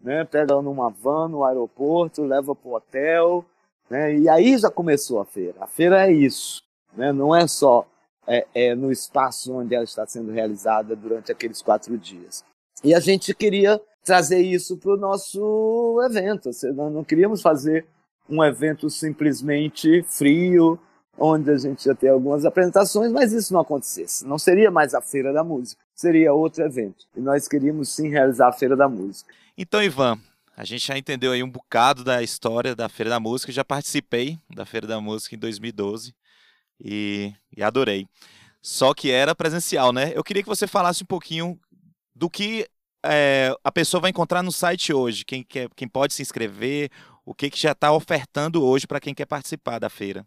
né, 0.00 0.24
pega 0.24 0.60
numa 0.60 0.90
van 0.90 1.28
no 1.28 1.42
aeroporto, 1.42 2.22
leva 2.22 2.54
para 2.54 2.68
o 2.68 2.74
hotel, 2.74 3.44
né, 3.88 4.14
e 4.14 4.28
aí 4.28 4.58
já 4.58 4.70
começou 4.70 5.20
a 5.20 5.24
feira. 5.24 5.56
A 5.60 5.66
feira 5.66 6.06
é 6.06 6.12
isso, 6.12 6.62
né, 6.94 7.12
não 7.12 7.34
é 7.34 7.46
só 7.48 7.86
é, 8.26 8.46
é, 8.54 8.74
no 8.74 8.90
espaço 8.90 9.52
onde 9.52 9.74
ela 9.74 9.84
está 9.84 10.06
sendo 10.06 10.32
realizada 10.32 10.96
durante 10.96 11.30
aqueles 11.30 11.62
quatro 11.62 11.96
dias. 11.98 12.44
E 12.82 12.94
a 12.94 13.00
gente 13.00 13.34
queria 13.34 13.80
trazer 14.04 14.40
isso 14.40 14.76
para 14.76 14.94
o 14.94 14.96
nosso 14.96 16.00
evento. 16.04 16.50
Nós 16.74 16.92
não 16.92 17.02
queríamos 17.02 17.40
fazer 17.40 17.86
um 18.28 18.42
evento 18.44 18.88
simplesmente 18.90 20.02
frio, 20.08 20.78
onde 21.18 21.50
a 21.50 21.56
gente 21.56 21.86
ia 21.86 21.94
ter 21.94 22.08
algumas 22.08 22.44
apresentações, 22.44 23.12
mas 23.12 23.32
isso 23.32 23.52
não 23.52 23.60
acontecesse. 23.60 24.26
Não 24.26 24.38
seria 24.38 24.70
mais 24.70 24.94
a 24.94 25.00
Feira 25.00 25.32
da 25.32 25.44
Música, 25.44 25.80
seria 25.94 26.32
outro 26.32 26.64
evento. 26.64 27.06
E 27.16 27.20
nós 27.20 27.46
queríamos 27.46 27.94
sim 27.94 28.08
realizar 28.08 28.48
a 28.48 28.52
Feira 28.52 28.76
da 28.76 28.88
Música. 28.88 29.32
Então, 29.56 29.82
Ivan, 29.82 30.18
a 30.56 30.64
gente 30.64 30.86
já 30.86 30.98
entendeu 30.98 31.32
aí 31.32 31.42
um 31.42 31.50
bocado 31.50 32.02
da 32.02 32.22
história 32.22 32.74
da 32.74 32.88
Feira 32.88 33.10
da 33.10 33.20
Música, 33.20 33.52
já 33.52 33.64
participei 33.64 34.38
da 34.54 34.66
Feira 34.66 34.86
da 34.86 35.00
Música 35.00 35.34
em 35.34 35.38
2012 35.38 36.14
e, 36.80 37.32
e 37.56 37.62
adorei. 37.62 38.06
Só 38.62 38.94
que 38.94 39.10
era 39.10 39.34
presencial, 39.34 39.92
né? 39.92 40.12
Eu 40.14 40.24
queria 40.24 40.42
que 40.42 40.48
você 40.48 40.66
falasse 40.66 41.02
um 41.02 41.06
pouquinho 41.06 41.58
do 42.14 42.30
que 42.30 42.66
é, 43.04 43.54
a 43.62 43.70
pessoa 43.70 44.00
vai 44.00 44.10
encontrar 44.10 44.42
no 44.42 44.50
site 44.50 44.92
hoje, 44.92 45.24
quem, 45.24 45.42
quer, 45.42 45.68
quem 45.76 45.86
pode 45.86 46.14
se 46.14 46.22
inscrever, 46.22 46.90
o 47.24 47.34
que, 47.34 47.50
que 47.50 47.58
já 47.58 47.72
está 47.72 47.92
ofertando 47.92 48.64
hoje 48.64 48.86
para 48.86 49.00
quem 49.00 49.14
quer 49.14 49.26
participar 49.26 49.78
da 49.78 49.90
feira. 49.90 50.26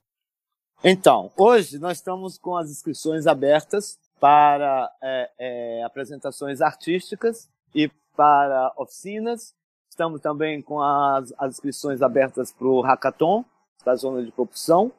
Então, 0.83 1.31
hoje 1.35 1.79
nós 1.79 1.97
estamos 1.97 2.37
com 2.37 2.55
as 2.55 2.69
inscrições 2.69 3.25
abertas 3.25 3.97
para 4.19 4.91
é, 5.01 5.31
é, 5.39 5.83
apresentações 5.83 6.61
artísticas 6.61 7.49
e 7.73 7.89
para 8.15 8.71
oficinas. 8.77 9.55
Estamos 9.89 10.21
também 10.21 10.61
com 10.61 10.79
as, 10.79 11.33
as 11.39 11.53
inscrições 11.53 12.03
abertas 12.03 12.51
para 12.51 12.67
o 12.67 12.81
Hackathon, 12.81 13.43
da 13.83 13.95
zona 13.95 14.23
de 14.23 14.31
propulsão. 14.31 14.91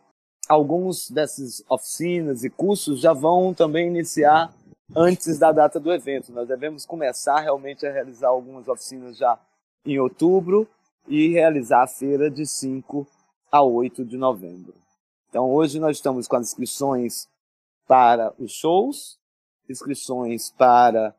Alguns 0.48 1.10
dessas 1.10 1.62
oficinas 1.68 2.42
e 2.42 2.50
cursos 2.50 3.00
já 3.00 3.12
vão 3.12 3.52
também 3.52 3.88
iniciar 3.88 4.52
antes 4.96 5.38
da 5.38 5.52
data 5.52 5.78
do 5.78 5.92
evento. 5.92 6.32
Nós 6.32 6.48
devemos 6.48 6.86
começar 6.86 7.40
realmente 7.40 7.86
a 7.86 7.92
realizar 7.92 8.28
algumas 8.28 8.66
oficinas 8.66 9.16
já 9.16 9.38
em 9.84 9.98
outubro 9.98 10.66
e 11.06 11.28
realizar 11.28 11.82
a 11.82 11.86
feira 11.86 12.30
de 12.30 12.46
5 12.46 13.06
a 13.50 13.62
8 13.62 14.04
de 14.04 14.16
novembro. 14.16 14.74
Então 15.28 15.50
hoje 15.50 15.78
nós 15.78 15.96
estamos 15.96 16.26
com 16.26 16.36
as 16.36 16.48
inscrições 16.48 17.28
para 17.86 18.32
os 18.38 18.52
shows, 18.52 19.18
inscrições 19.68 20.50
para 20.50 21.14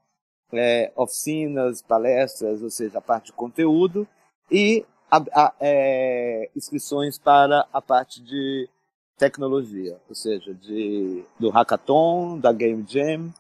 é, 0.52 0.92
oficinas, 0.96 1.82
palestras, 1.82 2.62
ou 2.62 2.70
seja, 2.70 2.98
a 2.98 3.02
parte 3.02 3.28
de 3.28 3.34
conteúdo, 3.34 4.08
e 4.52 4.86
a, 5.12 5.18
a, 5.34 5.54
é, 5.60 6.50
inscrições 6.56 7.18
para 7.18 7.68
a 7.72 7.82
parte 7.82 8.22
de 8.22 8.70
tecnologia, 9.20 10.00
ou 10.08 10.16
seja, 10.16 10.54
de, 10.54 11.24
do 11.38 11.50
hackathon, 11.50 12.40
da 12.40 12.54
Game 12.54 12.86
Jam 12.88 13.32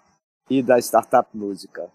e 0.49 0.61
da 0.61 0.77
Startup 0.77 1.29
Música. 1.33 1.89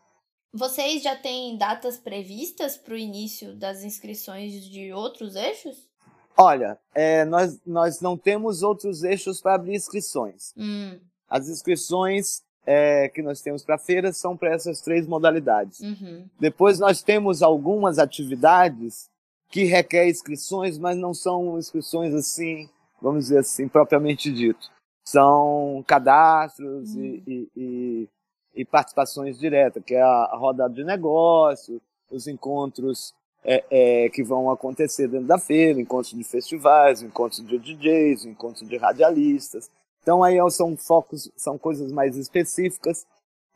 Vocês 0.52 1.02
já 1.02 1.14
têm 1.14 1.58
datas 1.58 1.98
previstas 1.98 2.76
para 2.76 2.94
o 2.94 2.98
início 2.98 3.54
das 3.54 3.84
inscrições 3.84 4.64
de 4.64 4.92
outros 4.92 5.36
eixos? 5.36 5.88
Olha, 6.36 6.78
é, 6.94 7.24
nós, 7.24 7.60
nós 7.66 8.00
não 8.00 8.16
temos 8.16 8.62
outros 8.62 9.04
eixos 9.04 9.40
para 9.40 9.54
abrir 9.54 9.74
inscrições. 9.74 10.54
Hum. 10.56 10.98
As 11.28 11.48
inscrições 11.48 12.42
é, 12.66 13.08
que 13.08 13.22
nós 13.22 13.40
temos 13.40 13.62
para 13.62 13.74
a 13.74 13.78
feira 13.78 14.12
são 14.12 14.36
para 14.36 14.54
essas 14.54 14.80
três 14.80 15.06
modalidades. 15.06 15.80
Uhum. 15.80 16.26
Depois 16.40 16.78
nós 16.78 17.02
temos 17.02 17.42
algumas 17.42 17.98
atividades 17.98 19.10
que 19.50 19.64
requerem 19.64 20.10
inscrições, 20.10 20.78
mas 20.78 20.96
não 20.96 21.12
são 21.12 21.58
inscrições 21.58 22.14
assim, 22.14 22.68
vamos 23.04 23.24
dizer 23.24 23.38
assim, 23.38 23.68
propriamente 23.68 24.32
dito. 24.32 24.70
São 25.06 25.84
cadastros 25.86 26.94
Uhum. 26.94 27.02
e, 27.04 27.22
e, 27.26 27.50
e, 27.54 28.08
e 28.54 28.64
participações 28.64 29.38
diretas, 29.38 29.84
que 29.84 29.94
é 29.94 30.00
a, 30.00 30.24
a 30.32 30.36
rodada 30.36 30.72
de 30.72 30.82
negócio, 30.82 31.80
os 32.10 32.26
encontros 32.26 33.12
é, 33.44 33.64
é, 33.70 34.08
que 34.08 34.24
vão 34.24 34.50
acontecer 34.50 35.06
dentro 35.06 35.26
da 35.26 35.38
feira, 35.38 35.78
encontros 35.78 36.14
de 36.14 36.24
festivais, 36.24 37.02
encontros 37.02 37.46
de 37.46 37.58
DJs, 37.58 38.24
encontros 38.24 38.66
de 38.66 38.76
radialistas. 38.78 39.70
Então 40.02 40.22
aí 40.22 40.36
são 40.50 40.74
focos, 40.76 41.30
são 41.36 41.58
coisas 41.58 41.92
mais 41.92 42.16
específicas 42.16 43.06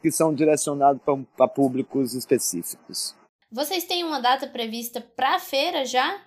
que 0.02 0.11
são 0.12 0.34
direcionadas 0.34 1.00
para 1.37 1.48
públicos 1.48 2.14
específicos. 2.14 3.14
Vocês 3.50 3.84
têm 3.84 4.04
uma 4.04 4.20
data 4.20 4.46
prevista 4.46 5.00
para 5.00 5.37
a 5.37 5.38
feira 5.38 5.87
já? 5.87 6.20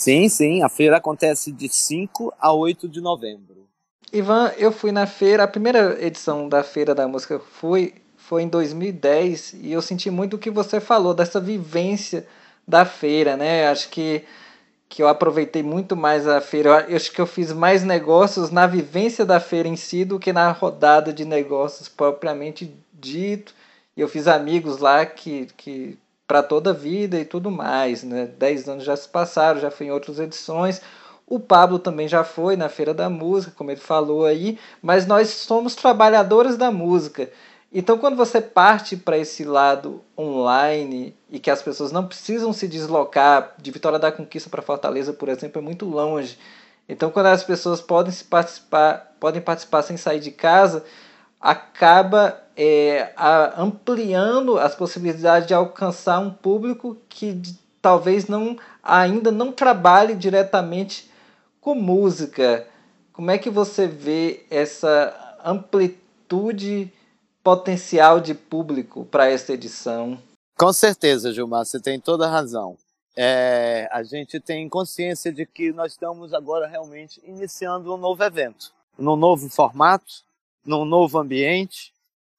Sim, 0.00 0.30
sim, 0.30 0.62
a 0.62 0.68
feira 0.70 0.96
acontece 0.96 1.52
de 1.52 1.68
5 1.68 2.32
a 2.40 2.54
8 2.54 2.88
de 2.88 3.02
novembro. 3.02 3.68
Ivan, 4.10 4.50
eu 4.56 4.72
fui 4.72 4.90
na 4.90 5.06
feira, 5.06 5.44
a 5.44 5.46
primeira 5.46 6.02
edição 6.02 6.48
da 6.48 6.62
Feira 6.62 6.94
da 6.94 7.06
Música 7.06 7.38
foi, 7.38 7.92
foi 8.16 8.44
em 8.44 8.48
2010 8.48 9.56
e 9.60 9.70
eu 9.70 9.82
senti 9.82 10.10
muito 10.10 10.36
o 10.36 10.38
que 10.38 10.50
você 10.50 10.80
falou, 10.80 11.12
dessa 11.12 11.38
vivência 11.38 12.26
da 12.66 12.86
feira, 12.86 13.36
né? 13.36 13.68
Acho 13.68 13.90
que, 13.90 14.24
que 14.88 15.02
eu 15.02 15.06
aproveitei 15.06 15.62
muito 15.62 15.94
mais 15.94 16.26
a 16.26 16.40
feira. 16.40 16.86
Eu 16.88 16.96
acho 16.96 17.12
que 17.12 17.20
eu 17.20 17.26
fiz 17.26 17.52
mais 17.52 17.84
negócios 17.84 18.50
na 18.50 18.66
vivência 18.66 19.26
da 19.26 19.38
feira 19.38 19.68
em 19.68 19.76
si 19.76 20.06
do 20.06 20.18
que 20.18 20.32
na 20.32 20.50
rodada 20.50 21.12
de 21.12 21.26
negócios 21.26 21.90
propriamente 21.90 22.74
dito. 22.90 23.54
E 23.94 24.00
eu 24.00 24.08
fiz 24.08 24.26
amigos 24.26 24.78
lá 24.78 25.04
que, 25.04 25.46
que 25.58 25.98
para 26.30 26.44
toda 26.44 26.70
a 26.70 26.72
vida 26.72 27.18
e 27.18 27.24
tudo 27.24 27.50
mais, 27.50 28.04
né? 28.04 28.30
Dez 28.38 28.68
anos 28.68 28.84
já 28.84 28.94
se 28.94 29.08
passaram, 29.08 29.58
já 29.58 29.68
fui 29.68 29.88
em 29.88 29.90
outras 29.90 30.20
edições. 30.20 30.80
O 31.26 31.40
Pablo 31.40 31.76
também 31.76 32.06
já 32.06 32.22
foi 32.22 32.54
na 32.54 32.68
Feira 32.68 32.94
da 32.94 33.10
Música, 33.10 33.52
como 33.56 33.72
ele 33.72 33.80
falou 33.80 34.24
aí, 34.24 34.56
mas 34.80 35.06
nós 35.06 35.28
somos 35.30 35.74
trabalhadores 35.74 36.56
da 36.56 36.70
música. 36.70 37.28
Então, 37.74 37.98
quando 37.98 38.16
você 38.16 38.40
parte 38.40 38.96
para 38.96 39.18
esse 39.18 39.42
lado 39.42 40.04
online 40.16 41.16
e 41.28 41.40
que 41.40 41.50
as 41.50 41.62
pessoas 41.62 41.90
não 41.90 42.06
precisam 42.06 42.52
se 42.52 42.68
deslocar 42.68 43.54
de 43.58 43.72
Vitória 43.72 43.98
da 43.98 44.12
Conquista 44.12 44.48
para 44.48 44.62
Fortaleza, 44.62 45.12
por 45.12 45.28
exemplo, 45.28 45.60
é 45.60 45.64
muito 45.64 45.84
longe. 45.84 46.38
Então, 46.88 47.10
quando 47.10 47.26
as 47.26 47.42
pessoas 47.42 47.80
podem 47.80 48.12
se 48.12 48.22
participar, 48.22 49.16
podem 49.18 49.42
participar 49.42 49.82
sem 49.82 49.96
sair 49.96 50.20
de 50.20 50.30
casa, 50.30 50.84
acaba 51.40 52.38
é, 52.56 53.12
a, 53.16 53.62
ampliando 53.62 54.58
as 54.58 54.74
possibilidades 54.74 55.48
de 55.48 55.54
alcançar 55.54 56.18
um 56.18 56.30
público 56.30 56.96
que 57.08 57.40
talvez 57.80 58.28
não 58.28 58.58
ainda 58.82 59.30
não 59.30 59.50
trabalhe 59.50 60.14
diretamente 60.14 61.10
com 61.60 61.74
música. 61.74 62.66
Como 63.12 63.30
é 63.30 63.38
que 63.38 63.50
você 63.50 63.86
vê 63.86 64.44
essa 64.50 65.38
amplitude 65.44 66.92
potencial 67.42 68.20
de 68.20 68.34
público 68.34 69.06
para 69.06 69.30
essa 69.30 69.52
edição? 69.52 70.18
Com 70.58 70.72
certeza, 70.72 71.32
Gilmar, 71.32 71.64
você 71.64 71.80
tem 71.80 71.98
toda 71.98 72.26
a 72.26 72.30
razão. 72.30 72.76
É, 73.16 73.88
a 73.90 74.02
gente 74.02 74.38
tem 74.38 74.68
consciência 74.68 75.32
de 75.32 75.44
que 75.44 75.72
nós 75.72 75.92
estamos 75.92 76.32
agora 76.32 76.66
realmente 76.66 77.20
iniciando 77.24 77.94
um 77.94 77.96
novo 77.96 78.22
evento, 78.22 78.72
num 78.98 79.16
novo 79.16 79.48
formato, 79.48 80.22
num 80.64 80.84
novo 80.84 81.18
ambiente 81.18 81.92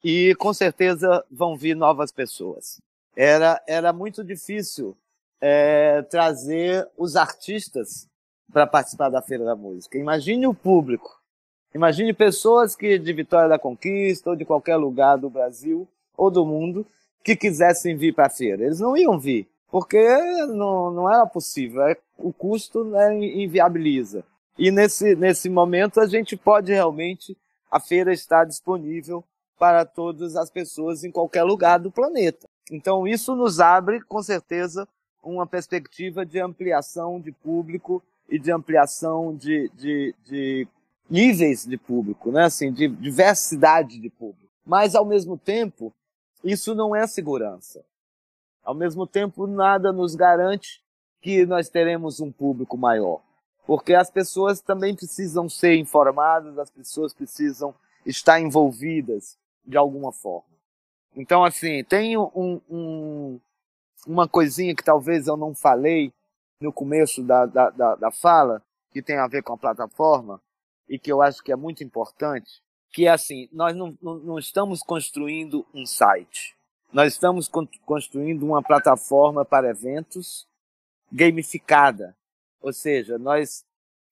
e 0.04 0.36
com 0.36 0.54
certeza 0.54 1.24
vão 1.30 1.56
vir 1.56 1.76
novas 1.76 2.12
pessoas. 2.12 2.82
Era, 3.16 3.62
era 3.68 3.92
muito 3.92 4.24
difícil 4.24 4.98
é, 5.40 6.02
trazer 6.04 6.88
os 6.98 7.16
artistas 7.16 8.08
para 8.52 8.68
participar 8.68 9.10
da 9.10 9.22
Feira 9.22 9.46
da 9.46 9.56
Música. 9.56 9.98
Imagine 9.98 10.48
o 10.48 10.54
público. 10.54 11.20
Imagine 11.74 12.14
pessoas 12.14 12.76
que 12.76 13.00
de 13.00 13.14
Vitória 13.14 13.50
da 13.50 13.60
Conquista 13.60 14.30
ou 14.30 14.36
de 14.36 14.46
qualquer 14.46 14.76
lugar 14.76 15.18
do 15.18 15.30
Brasil 15.30 15.88
ou 16.18 16.30
do 16.30 16.46
mundo 16.46 16.86
que 17.24 17.36
quisessem 17.36 17.96
vir 17.96 18.14
para 18.14 18.28
a 18.28 18.30
feira. 18.30 18.64
Eles 18.64 18.80
não 18.80 18.98
iam 18.98 19.20
vir, 19.20 19.48
porque 19.70 20.00
não, 20.48 20.92
não 20.92 21.12
era 21.12 21.26
possível. 21.26 21.82
O 22.18 22.34
custo 22.34 22.84
né, 22.84 23.16
inviabiliza. 23.18 24.24
E 24.58 24.70
nesse, 24.70 25.16
nesse 25.16 25.50
momento 25.50 26.00
a 26.00 26.08
gente 26.08 26.36
pode 26.36 26.72
realmente, 26.72 27.38
a 27.72 27.80
feira 27.80 28.14
está 28.14 28.44
disponível 28.44 29.24
para 29.58 29.86
todas 29.86 30.36
as 30.36 30.50
pessoas 30.50 31.04
em 31.04 31.12
qualquer 31.12 31.44
lugar 31.44 31.80
do 31.80 31.90
planeta. 31.90 32.48
Então 32.70 33.08
isso 33.08 33.36
nos 33.36 33.60
abre, 33.60 34.02
com 34.02 34.22
certeza, 34.22 34.88
uma 35.24 35.48
perspectiva 35.48 36.26
de 36.26 36.40
ampliação 36.40 37.20
de 37.20 37.32
público 37.32 38.04
e 38.28 38.40
de 38.40 38.52
ampliação 38.52 39.36
de, 39.36 39.70
de, 39.76 40.16
de 40.26 40.68
níveis 41.10 41.66
de 41.66 41.78
público, 41.78 42.32
né? 42.32 42.46
assim, 42.46 42.72
de 42.72 42.88
diversidade 42.88 44.00
de 44.00 44.10
público. 44.10 44.50
Mas, 44.66 44.96
ao 44.96 45.06
mesmo 45.06 45.38
tempo, 45.38 45.94
isso 46.44 46.74
não 46.74 46.96
é 46.96 47.06
segurança. 47.06 47.84
Ao 48.64 48.74
mesmo 48.74 49.06
tempo, 49.06 49.46
nada 49.46 49.92
nos 49.92 50.16
garante 50.16 50.82
que 51.20 51.46
nós 51.46 51.70
teremos 51.70 52.20
um 52.20 52.32
público 52.32 52.78
maior. 52.78 53.22
Porque 53.66 53.94
as 53.94 54.10
pessoas 54.10 54.60
também 54.60 54.96
precisam 54.96 55.48
ser 55.48 55.76
informadas, 55.76 56.58
as 56.58 56.70
pessoas 56.70 57.14
precisam 57.14 57.74
estar 58.06 58.40
envolvidas 58.40 59.38
de 59.66 59.78
alguma 59.78 60.12
forma. 60.12 60.50
Então, 61.16 61.44
assim, 61.44 61.84
tem 61.84 62.18
um, 62.18 62.62
um, 62.70 63.40
uma 64.08 64.28
coisinha 64.28 64.76
que 64.76 64.84
talvez 64.84 65.28
eu 65.28 65.38
não 65.38 65.54
falei 65.54 66.14
no 66.60 66.72
começo 66.72 67.24
da, 67.24 67.46
da, 67.46 67.70
da, 67.70 67.96
da 67.96 68.12
fala, 68.12 68.62
que 68.92 69.02
tem 69.02 69.18
a 69.18 69.28
ver 69.28 69.44
com 69.44 69.54
a 69.54 69.58
plataforma, 69.58 70.42
e 70.88 71.00
que 71.00 71.12
eu 71.12 71.22
acho 71.22 71.42
que 71.44 71.52
é 71.52 71.56
muito 71.56 71.84
importante, 71.84 72.62
que 72.92 73.08
é 73.08 73.10
assim, 73.10 73.48
nós 73.52 73.76
não, 73.76 73.98
não, 74.02 74.16
não 74.16 74.40
estamos 74.40 74.84
construindo 74.84 75.66
um 75.74 75.86
site. 75.86 76.56
Nós 76.92 77.14
estamos 77.14 77.50
construindo 77.86 78.44
uma 78.44 78.62
plataforma 78.62 79.46
para 79.46 79.70
eventos 79.70 80.46
gamificada. 81.10 82.16
Ou 82.62 82.72
seja, 82.72 83.18
nós 83.18 83.66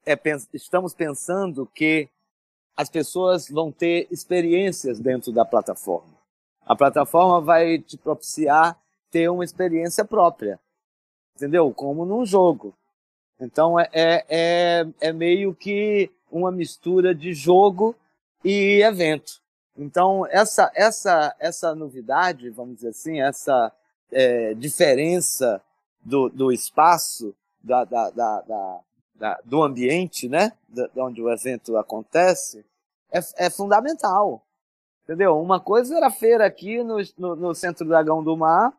é, 0.06 0.18
estamos 0.54 0.94
pensando 0.94 1.66
que 1.68 2.10
as 2.76 2.90
pessoas 2.90 3.50
vão 3.50 3.72
ter 3.72 4.08
experiências 4.10 5.00
dentro 5.00 5.32
da 5.32 5.46
plataforma. 5.46 6.18
A 6.66 6.76
plataforma 6.76 7.42
vai 7.42 7.80
te 7.80 7.98
propiciar 7.98 8.80
ter 9.12 9.30
uma 9.30 9.44
experiência 9.44 10.06
própria, 10.06 10.60
entendeu? 11.36 11.74
Como 11.74 12.06
num 12.06 12.26
jogo. 12.26 12.74
Então 13.40 13.80
é, 13.80 13.90
é, 13.92 14.26
é, 14.30 14.88
é 15.02 15.14
meio 15.14 15.54
que 15.54 16.12
uma 16.32 16.52
mistura 16.52 17.14
de 17.14 17.34
jogo 17.34 17.96
e 18.44 18.82
evento. 18.82 19.42
Então 19.78 20.26
essa 20.28 20.72
essa 20.76 21.36
essa 21.40 21.74
novidade, 21.76 22.50
vamos 22.50 22.76
dizer 22.76 22.90
assim, 22.90 23.22
essa 23.22 23.72
é, 24.12 24.54
diferença 24.54 25.62
do, 26.02 26.30
do 26.30 26.52
espaço 26.52 27.36
da, 27.62 27.84
da, 27.84 28.10
da, 28.10 28.80
da, 29.16 29.40
do 29.44 29.62
ambiente, 29.62 30.28
né, 30.30 30.52
de 30.68 30.90
onde 30.98 31.22
o 31.22 31.30
evento 31.30 31.78
acontece, 31.78 32.66
é, 33.12 33.20
é 33.46 33.50
fundamental. 33.50 34.42
Entendeu? 35.04 35.40
Uma 35.42 35.60
coisa 35.60 35.98
era 35.98 36.08
a 36.08 36.12
feira 36.12 36.46
aqui 36.46 36.84
no, 36.84 36.98
no, 37.18 37.36
no 37.36 37.56
Centro 37.56 37.88
Dragão 37.88 38.24
do 38.24 38.38
Mar, 38.38 38.72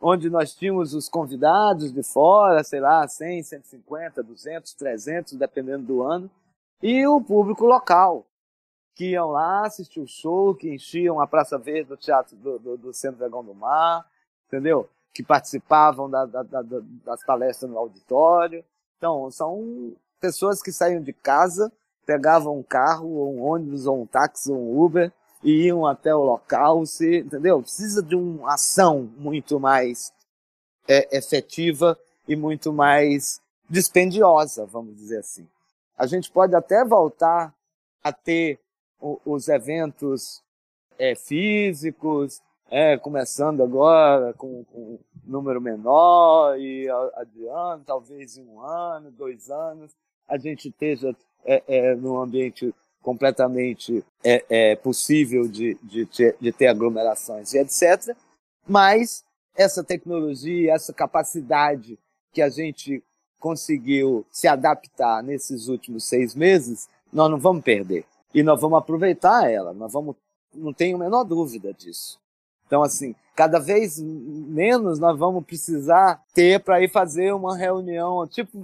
onde 0.00 0.28
nós 0.30 0.54
tínhamos 0.54 0.94
os 0.94 1.08
convidados 1.08 1.92
de 1.92 2.02
fora, 2.02 2.64
sei 2.64 2.80
lá, 2.80 3.06
100, 3.06 3.42
150, 3.42 4.22
200, 4.22 4.74
300, 4.74 5.34
dependendo 5.34 5.84
do 5.84 6.02
ano, 6.02 6.30
e 6.82 7.06
o 7.06 7.20
público 7.20 7.64
local, 7.64 8.26
que 8.94 9.10
iam 9.10 9.30
lá 9.30 9.66
assistir 9.66 10.00
o 10.00 10.06
show, 10.06 10.54
que 10.54 10.74
enchiam 10.74 11.20
a 11.20 11.26
Praça 11.26 11.56
Verde 11.56 11.90
do 11.90 11.96
Teatro 11.96 12.36
do, 12.36 12.58
do, 12.58 12.76
do 12.76 12.92
Centro 12.92 13.18
Dragão 13.18 13.44
do 13.44 13.54
Mar, 13.54 14.04
entendeu? 14.48 14.88
Que 15.12 15.22
participavam 15.22 16.08
da, 16.08 16.24
da, 16.24 16.42
da, 16.42 16.62
das 17.04 17.24
palestras 17.24 17.70
no 17.70 17.78
auditório. 17.78 18.64
Então, 18.96 19.30
são 19.30 19.94
pessoas 20.20 20.62
que 20.62 20.72
saíam 20.72 21.02
de 21.02 21.12
casa, 21.12 21.72
pegavam 22.06 22.58
um 22.58 22.62
carro, 22.62 23.08
ou 23.08 23.34
um 23.34 23.42
ônibus, 23.42 23.86
ou 23.86 24.02
um 24.02 24.06
táxi, 24.06 24.50
ou 24.50 24.58
um 24.58 24.80
Uber, 24.82 25.12
e 25.42 25.66
iam 25.66 25.86
até 25.86 26.14
o 26.14 26.22
local, 26.22 26.86
se, 26.86 27.18
entendeu? 27.18 27.60
Precisa 27.60 28.02
de 28.02 28.14
uma 28.14 28.54
ação 28.54 29.10
muito 29.16 29.58
mais 29.58 30.12
é, 30.88 31.16
efetiva 31.16 31.98
e 32.28 32.36
muito 32.36 32.72
mais 32.72 33.40
dispendiosa, 33.68 34.64
vamos 34.66 34.96
dizer 34.96 35.18
assim. 35.18 35.48
A 35.96 36.06
gente 36.06 36.30
pode 36.30 36.54
até 36.54 36.84
voltar 36.84 37.54
a 38.02 38.12
ter 38.12 38.60
os 39.24 39.48
eventos 39.48 40.42
é, 40.98 41.14
físicos, 41.14 42.40
é, 42.72 42.96
começando 42.96 43.62
agora 43.62 44.32
com, 44.32 44.64
com 44.64 44.98
número 45.26 45.60
menor 45.60 46.58
e 46.58 46.88
adiante, 47.16 47.84
talvez 47.84 48.38
em 48.38 48.46
um 48.48 48.62
ano, 48.62 49.10
dois 49.10 49.50
anos, 49.50 49.92
a 50.26 50.38
gente 50.38 50.70
esteja 50.70 51.14
é, 51.44 51.62
é, 51.68 51.94
num 51.94 52.18
ambiente 52.18 52.74
completamente 53.02 54.02
é, 54.24 54.44
é 54.48 54.76
possível 54.76 55.46
de, 55.46 55.76
de, 55.82 56.06
ter, 56.06 56.34
de 56.40 56.50
ter 56.50 56.68
aglomerações 56.68 57.52
e 57.52 57.58
etc. 57.58 58.16
Mas 58.66 59.22
essa 59.54 59.84
tecnologia, 59.84 60.72
essa 60.72 60.94
capacidade 60.94 61.98
que 62.32 62.40
a 62.40 62.48
gente 62.48 63.04
conseguiu 63.38 64.24
se 64.30 64.48
adaptar 64.48 65.22
nesses 65.22 65.68
últimos 65.68 66.08
seis 66.08 66.34
meses, 66.34 66.88
nós 67.12 67.30
não 67.30 67.38
vamos 67.38 67.62
perder. 67.62 68.06
E 68.32 68.42
nós 68.42 68.58
vamos 68.58 68.78
aproveitar 68.78 69.50
ela, 69.50 69.74
nós 69.74 69.92
vamos, 69.92 70.16
não 70.54 70.72
tenho 70.72 70.96
a 70.96 71.00
menor 71.00 71.24
dúvida 71.24 71.74
disso. 71.74 72.21
Então, 72.72 72.82
assim, 72.82 73.14
cada 73.36 73.58
vez 73.58 74.00
menos 74.00 74.98
nós 74.98 75.18
vamos 75.18 75.44
precisar 75.44 76.22
ter 76.32 76.58
para 76.58 76.80
ir 76.80 76.88
fazer 76.88 77.30
uma 77.34 77.54
reunião. 77.54 78.26
Tipo, 78.26 78.58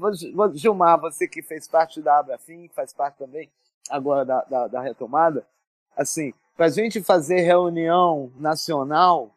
Gilmar, 0.55 0.99
você 0.99 1.29
que 1.29 1.43
fez 1.43 1.69
parte 1.69 2.01
da 2.01 2.19
Abrafim, 2.19 2.69
que 2.69 2.75
faz 2.75 2.91
parte 2.91 3.19
também 3.19 3.51
agora 3.91 4.25
da, 4.25 4.43
da, 4.45 4.67
da 4.67 4.81
retomada, 4.81 5.45
assim, 5.95 6.33
para 6.57 6.65
a 6.65 6.71
gente 6.71 7.03
fazer 7.03 7.41
reunião 7.41 8.33
nacional 8.39 9.31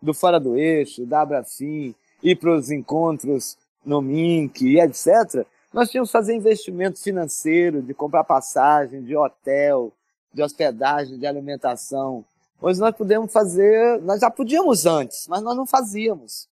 do 0.00 0.14
Fora 0.14 0.38
do 0.38 0.56
Eixo, 0.56 1.04
da 1.04 1.22
Abrafim, 1.22 1.92
ir 2.22 2.36
para 2.36 2.54
os 2.54 2.70
encontros 2.70 3.58
no 3.84 4.00
MINC 4.00 4.62
e 4.62 4.78
etc., 4.78 5.44
nós 5.72 5.90
tínhamos 5.90 6.10
que 6.10 6.16
fazer 6.16 6.36
investimento 6.36 7.02
financeiro, 7.02 7.82
de 7.82 7.92
comprar 7.92 8.22
passagem, 8.22 9.02
de 9.02 9.16
hotel, 9.16 9.92
de 10.32 10.44
hospedagem, 10.44 11.18
de 11.18 11.26
alimentação. 11.26 12.24
Hoje 12.62 12.78
nós 12.78 12.94
podemos 12.94 13.32
fazer, 13.32 14.00
nós 14.02 14.20
já 14.20 14.30
podíamos 14.30 14.86
antes, 14.86 15.26
mas 15.26 15.42
nós 15.42 15.56
não 15.56 15.66
fazíamos. 15.66 16.48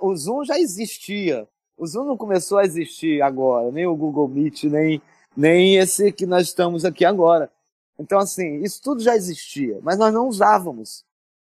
O 0.00 0.16
Zoom 0.16 0.42
já 0.42 0.58
existia. 0.58 1.46
O 1.76 1.86
Zoom 1.86 2.06
não 2.06 2.16
começou 2.16 2.56
a 2.56 2.64
existir 2.64 3.20
agora, 3.20 3.70
nem 3.70 3.86
o 3.86 3.94
Google 3.94 4.26
Meet, 4.26 4.64
nem 4.64 5.02
nem 5.36 5.76
esse 5.76 6.10
que 6.12 6.24
nós 6.24 6.48
estamos 6.48 6.82
aqui 6.84 7.04
agora. 7.04 7.50
Então, 7.98 8.18
assim, 8.18 8.62
isso 8.62 8.80
tudo 8.82 9.02
já 9.02 9.14
existia, 9.14 9.78
mas 9.82 9.98
nós 9.98 10.14
não 10.14 10.28
usávamos. 10.28 11.04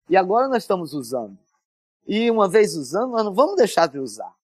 E 0.08 0.16
agora 0.16 0.48
nós 0.48 0.62
estamos 0.62 0.94
usando. 0.94 1.36
E 2.06 2.30
uma 2.30 2.48
vez 2.48 2.74
usando, 2.74 3.12
nós 3.12 3.24
não 3.24 3.34
vamos 3.34 3.56
deixar 3.56 3.86
de 3.86 3.98
usar. 3.98 4.34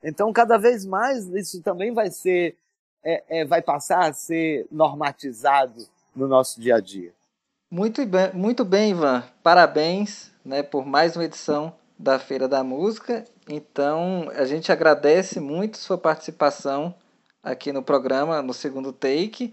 Então, 0.00 0.32
cada 0.32 0.56
vez 0.58 0.84
mais, 0.86 1.26
isso 1.26 1.60
também 1.60 1.92
vai 1.92 2.08
ser, 2.08 2.56
é, 3.02 3.40
é, 3.40 3.44
vai 3.44 3.60
passar 3.60 4.08
a 4.08 4.12
ser 4.12 4.66
normatizado 4.70 5.86
no 6.14 6.28
nosso 6.28 6.60
dia 6.60 6.76
a 6.76 6.80
dia. 6.80 7.12
Muito 7.74 8.06
bem, 8.06 8.30
muito 8.32 8.64
bem, 8.64 8.92
Ivan. 8.92 9.24
Parabéns 9.42 10.30
né, 10.44 10.62
por 10.62 10.86
mais 10.86 11.16
uma 11.16 11.24
edição 11.24 11.74
da 11.98 12.20
Feira 12.20 12.46
da 12.46 12.62
Música. 12.62 13.24
Então, 13.48 14.30
a 14.36 14.44
gente 14.44 14.70
agradece 14.70 15.40
muito 15.40 15.76
sua 15.76 15.98
participação 15.98 16.94
aqui 17.42 17.72
no 17.72 17.82
programa, 17.82 18.40
no 18.40 18.54
segundo 18.54 18.92
take. 18.92 19.52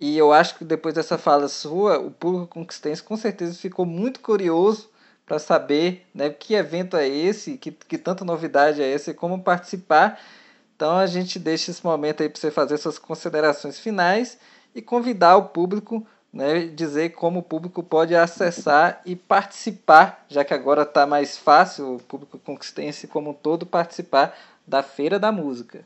E 0.00 0.18
eu 0.18 0.32
acho 0.32 0.58
que 0.58 0.64
depois 0.64 0.96
dessa 0.96 1.16
fala 1.16 1.46
sua, 1.46 1.96
o 2.00 2.10
público 2.10 2.48
conquistense 2.48 3.04
com 3.04 3.16
certeza 3.16 3.54
ficou 3.54 3.86
muito 3.86 4.18
curioso 4.18 4.90
para 5.24 5.38
saber 5.38 6.04
né, 6.12 6.28
que 6.28 6.54
evento 6.54 6.96
é 6.96 7.06
esse, 7.06 7.56
que, 7.56 7.70
que 7.70 7.96
tanta 7.96 8.24
novidade 8.24 8.82
é 8.82 8.92
essa 8.92 9.12
e 9.12 9.14
como 9.14 9.44
participar. 9.44 10.18
Então 10.74 10.96
a 10.96 11.06
gente 11.06 11.38
deixa 11.38 11.70
esse 11.70 11.84
momento 11.84 12.20
aí 12.20 12.28
para 12.28 12.40
você 12.40 12.50
fazer 12.50 12.78
suas 12.78 12.98
considerações 12.98 13.78
finais 13.78 14.38
e 14.74 14.82
convidar 14.82 15.36
o 15.36 15.50
público, 15.50 16.04
né, 16.32 16.66
dizer 16.66 17.10
como 17.10 17.40
o 17.40 17.42
público 17.42 17.82
pode 17.82 18.14
acessar 18.14 19.00
e 19.04 19.16
participar, 19.16 20.24
já 20.28 20.44
que 20.44 20.54
agora 20.54 20.82
está 20.82 21.06
mais 21.06 21.36
fácil 21.36 21.96
o 21.96 22.02
público 22.02 22.38
conquistense 22.38 23.08
como 23.08 23.30
um 23.30 23.34
todo 23.34 23.66
participar 23.66 24.36
da 24.66 24.82
Feira 24.82 25.18
da 25.18 25.32
Música. 25.32 25.84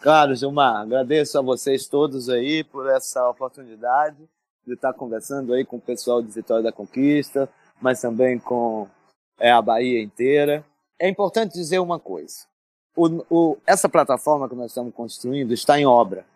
Claro, 0.00 0.34
Gilmar, 0.34 0.76
agradeço 0.76 1.38
a 1.38 1.42
vocês 1.42 1.86
todos 1.86 2.28
aí 2.28 2.64
por 2.64 2.88
essa 2.88 3.28
oportunidade 3.28 4.28
de 4.66 4.74
estar 4.74 4.92
conversando 4.92 5.52
aí 5.52 5.64
com 5.64 5.76
o 5.76 5.80
pessoal 5.80 6.22
de 6.22 6.30
Vitória 6.30 6.62
da 6.62 6.72
Conquista, 6.72 7.48
mas 7.80 8.00
também 8.00 8.38
com 8.38 8.88
é, 9.38 9.50
a 9.50 9.60
Bahia 9.60 10.02
inteira. 10.02 10.64
É 10.98 11.08
importante 11.08 11.52
dizer 11.54 11.78
uma 11.78 11.98
coisa. 11.98 12.46
O, 12.96 13.24
o, 13.30 13.58
essa 13.66 13.88
plataforma 13.88 14.48
que 14.48 14.54
nós 14.54 14.70
estamos 14.70 14.94
construindo 14.94 15.52
está 15.52 15.78
em 15.78 15.86
obra. 15.86 16.26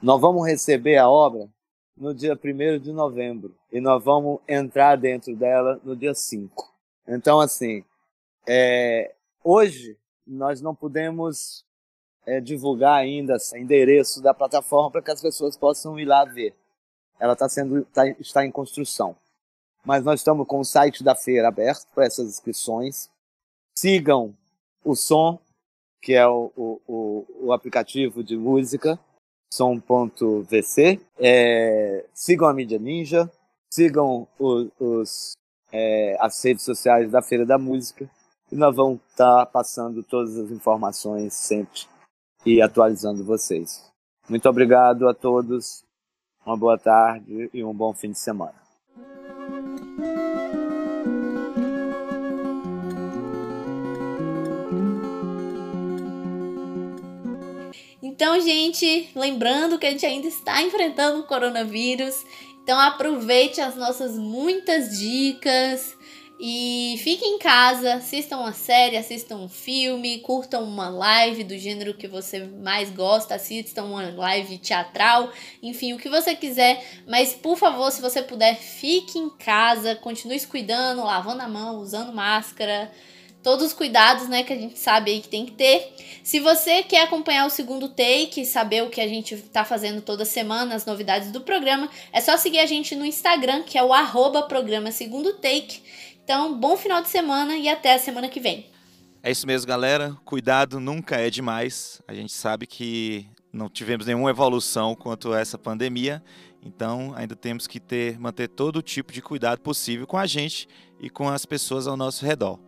Nós 0.00 0.20
vamos 0.20 0.46
receber 0.46 0.98
a 0.98 1.08
obra 1.08 1.48
no 1.96 2.14
dia 2.14 2.34
1 2.34 2.78
de 2.78 2.92
novembro 2.92 3.54
e 3.70 3.80
nós 3.80 4.02
vamos 4.02 4.40
entrar 4.48 4.96
dentro 4.96 5.34
dela 5.36 5.80
no 5.84 5.94
dia 5.94 6.14
5. 6.14 6.72
Então, 7.06 7.40
assim, 7.40 7.84
é, 8.46 9.14
hoje 9.42 9.96
nós 10.26 10.60
não 10.60 10.74
podemos 10.74 11.64
é, 12.26 12.40
divulgar 12.40 12.94
ainda 12.94 13.36
o 13.36 13.56
endereço 13.56 14.22
da 14.22 14.32
plataforma 14.32 14.90
para 14.90 15.02
que 15.02 15.10
as 15.10 15.20
pessoas 15.20 15.56
possam 15.56 15.98
ir 15.98 16.04
lá 16.04 16.24
ver. 16.24 16.54
Ela 17.18 17.34
está 17.34 17.48
sendo 17.48 17.84
tá, 17.86 18.08
está 18.08 18.44
em 18.44 18.50
construção. 18.50 19.16
Mas 19.84 20.04
nós 20.04 20.20
estamos 20.20 20.46
com 20.46 20.60
o 20.60 20.64
site 20.64 21.02
da 21.02 21.14
feira 21.14 21.48
aberto 21.48 21.86
para 21.94 22.06
essas 22.06 22.28
inscrições. 22.28 23.10
Sigam 23.74 24.36
o 24.84 24.94
Som, 24.94 25.40
que 26.00 26.14
é 26.14 26.26
o, 26.26 26.52
o, 26.56 27.26
o 27.46 27.52
aplicativo 27.52 28.22
de 28.22 28.36
música, 28.36 28.98
som.vc. 29.52 30.98
É, 31.18 32.06
sigam 32.14 32.48
a 32.48 32.54
Mídia 32.54 32.78
Ninja. 32.78 33.30
Sigam 33.70 34.26
os, 34.38 34.68
os 34.80 35.32
é, 35.70 36.16
as 36.18 36.42
redes 36.42 36.64
sociais 36.64 37.10
da 37.10 37.20
Feira 37.20 37.44
da 37.44 37.58
Música. 37.58 38.08
E 38.50 38.56
nós 38.56 38.74
vamos 38.74 39.00
estar 39.10 39.44
tá 39.44 39.46
passando 39.46 40.02
todas 40.02 40.38
as 40.38 40.50
informações 40.50 41.34
sempre 41.34 41.82
e 42.46 42.62
atualizando 42.62 43.22
vocês. 43.24 43.84
Muito 44.26 44.48
obrigado 44.48 45.06
a 45.06 45.12
todos, 45.12 45.84
uma 46.46 46.56
boa 46.56 46.78
tarde 46.78 47.50
e 47.52 47.62
um 47.62 47.74
bom 47.74 47.92
fim 47.92 48.12
de 48.12 48.18
semana. 48.18 48.54
Então, 58.22 58.40
gente, 58.40 59.10
lembrando 59.16 59.80
que 59.80 59.84
a 59.84 59.90
gente 59.90 60.06
ainda 60.06 60.28
está 60.28 60.62
enfrentando 60.62 61.18
o 61.18 61.22
coronavírus, 61.24 62.24
então 62.62 62.78
aproveite 62.78 63.60
as 63.60 63.74
nossas 63.74 64.16
muitas 64.16 64.96
dicas 64.96 65.96
E 66.44 66.98
fiquem 66.98 67.36
em 67.36 67.38
casa, 67.38 67.94
assistam 67.94 68.38
uma 68.38 68.52
série, 68.52 68.96
assistam 68.96 69.36
um 69.36 69.48
filme, 69.48 70.18
curtam 70.18 70.64
uma 70.64 70.88
live 70.88 71.44
do 71.44 71.56
gênero 71.56 71.94
que 71.94 72.08
você 72.08 72.40
mais 72.40 72.90
gosta, 72.90 73.36
assistam 73.36 73.84
uma 73.84 74.10
live 74.10 74.58
teatral, 74.58 75.32
enfim, 75.62 75.92
o 75.92 75.98
que 75.98 76.08
você 76.08 76.34
quiser. 76.34 76.84
Mas 77.06 77.32
por 77.32 77.56
favor, 77.56 77.92
se 77.92 78.00
você 78.00 78.22
puder, 78.22 78.56
fique 78.56 79.20
em 79.20 79.30
casa, 79.30 79.94
continue 79.94 80.38
se 80.38 80.48
cuidando, 80.48 81.04
lavando 81.04 81.42
a 81.42 81.48
mão, 81.48 81.78
usando 81.78 82.12
máscara 82.12 82.90
todos 83.42 83.66
os 83.66 83.72
cuidados, 83.72 84.28
né, 84.28 84.42
que 84.42 84.52
a 84.52 84.56
gente 84.56 84.78
sabe 84.78 85.10
aí 85.10 85.20
que 85.20 85.28
tem 85.28 85.44
que 85.44 85.52
ter. 85.52 85.94
Se 86.22 86.38
você 86.38 86.82
quer 86.82 87.02
acompanhar 87.02 87.46
o 87.46 87.50
segundo 87.50 87.88
take, 87.88 88.44
saber 88.46 88.82
o 88.82 88.90
que 88.90 89.00
a 89.00 89.08
gente 89.08 89.36
tá 89.36 89.64
fazendo 89.64 90.00
toda 90.00 90.24
semana, 90.24 90.74
as 90.74 90.86
novidades 90.86 91.32
do 91.32 91.40
programa, 91.40 91.88
é 92.12 92.20
só 92.20 92.36
seguir 92.36 92.60
a 92.60 92.66
gente 92.66 92.94
no 92.94 93.04
Instagram, 93.04 93.62
que 93.64 93.76
é 93.76 93.82
o 93.82 93.92
arroba 93.92 94.42
programa 94.42 94.92
segundo 94.92 95.34
take. 95.34 95.82
Então, 96.24 96.56
bom 96.58 96.76
final 96.76 97.02
de 97.02 97.08
semana 97.08 97.56
e 97.56 97.68
até 97.68 97.94
a 97.94 97.98
semana 97.98 98.28
que 98.28 98.38
vem. 98.38 98.66
É 99.22 99.30
isso 99.30 99.46
mesmo, 99.46 99.66
galera. 99.66 100.16
Cuidado 100.24 100.78
nunca 100.78 101.16
é 101.16 101.28
demais. 101.30 102.00
A 102.06 102.14
gente 102.14 102.32
sabe 102.32 102.66
que 102.66 103.28
não 103.52 103.68
tivemos 103.68 104.06
nenhuma 104.06 104.30
evolução 104.30 104.94
quanto 104.94 105.32
a 105.32 105.40
essa 105.40 105.58
pandemia, 105.58 106.22
então 106.64 107.12
ainda 107.14 107.36
temos 107.36 107.66
que 107.66 107.78
ter 107.78 108.18
manter 108.18 108.48
todo 108.48 108.76
o 108.76 108.82
tipo 108.82 109.12
de 109.12 109.20
cuidado 109.20 109.60
possível 109.60 110.06
com 110.06 110.16
a 110.16 110.26
gente 110.26 110.66
e 110.98 111.10
com 111.10 111.28
as 111.28 111.44
pessoas 111.44 111.86
ao 111.86 111.96
nosso 111.96 112.24
redor. 112.24 112.58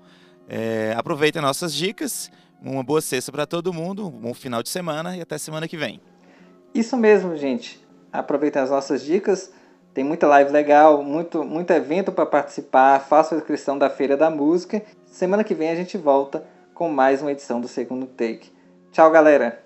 É, 0.49 0.95
aproveitem 0.97 1.40
nossas 1.40 1.74
dicas. 1.74 2.30
Uma 2.62 2.82
boa 2.82 3.01
sexta 3.01 3.30
para 3.30 3.47
todo 3.47 3.72
mundo, 3.74 4.07
um 4.07 4.11
bom 4.11 4.32
final 4.32 4.62
de 4.62 4.70
semana 4.70 5.16
e 5.16 5.20
até 5.20 5.36
semana 5.36 5.68
que 5.68 5.76
vem. 5.76 6.01
Isso 6.74 6.97
mesmo, 6.97 7.36
gente. 7.36 7.84
Aproveitem 8.12 8.62
as 8.62 8.70
nossas 8.70 9.03
dicas. 9.03 9.53
Tem 9.92 10.03
muita 10.03 10.26
live 10.26 10.51
legal, 10.51 11.03
muito, 11.03 11.45
muito 11.45 11.70
evento 11.72 12.11
para 12.11 12.26
participar. 12.26 13.01
Faça 13.01 13.34
a 13.34 13.38
inscrição 13.38 13.78
da 13.78 13.90
Feira 13.90 14.16
da 14.16 14.30
Música. 14.30 14.82
Semana 15.07 15.45
que 15.45 15.55
vem 15.55 15.68
a 15.70 15.76
gente 15.76 15.97
volta 15.97 16.45
com 16.74 16.88
mais 16.88 17.22
uma 17.22 17.30
edição 17.30 17.61
do 17.61 17.68
Segundo 17.68 18.07
Take. 18.07 18.51
Tchau, 18.90 19.11
galera! 19.11 19.64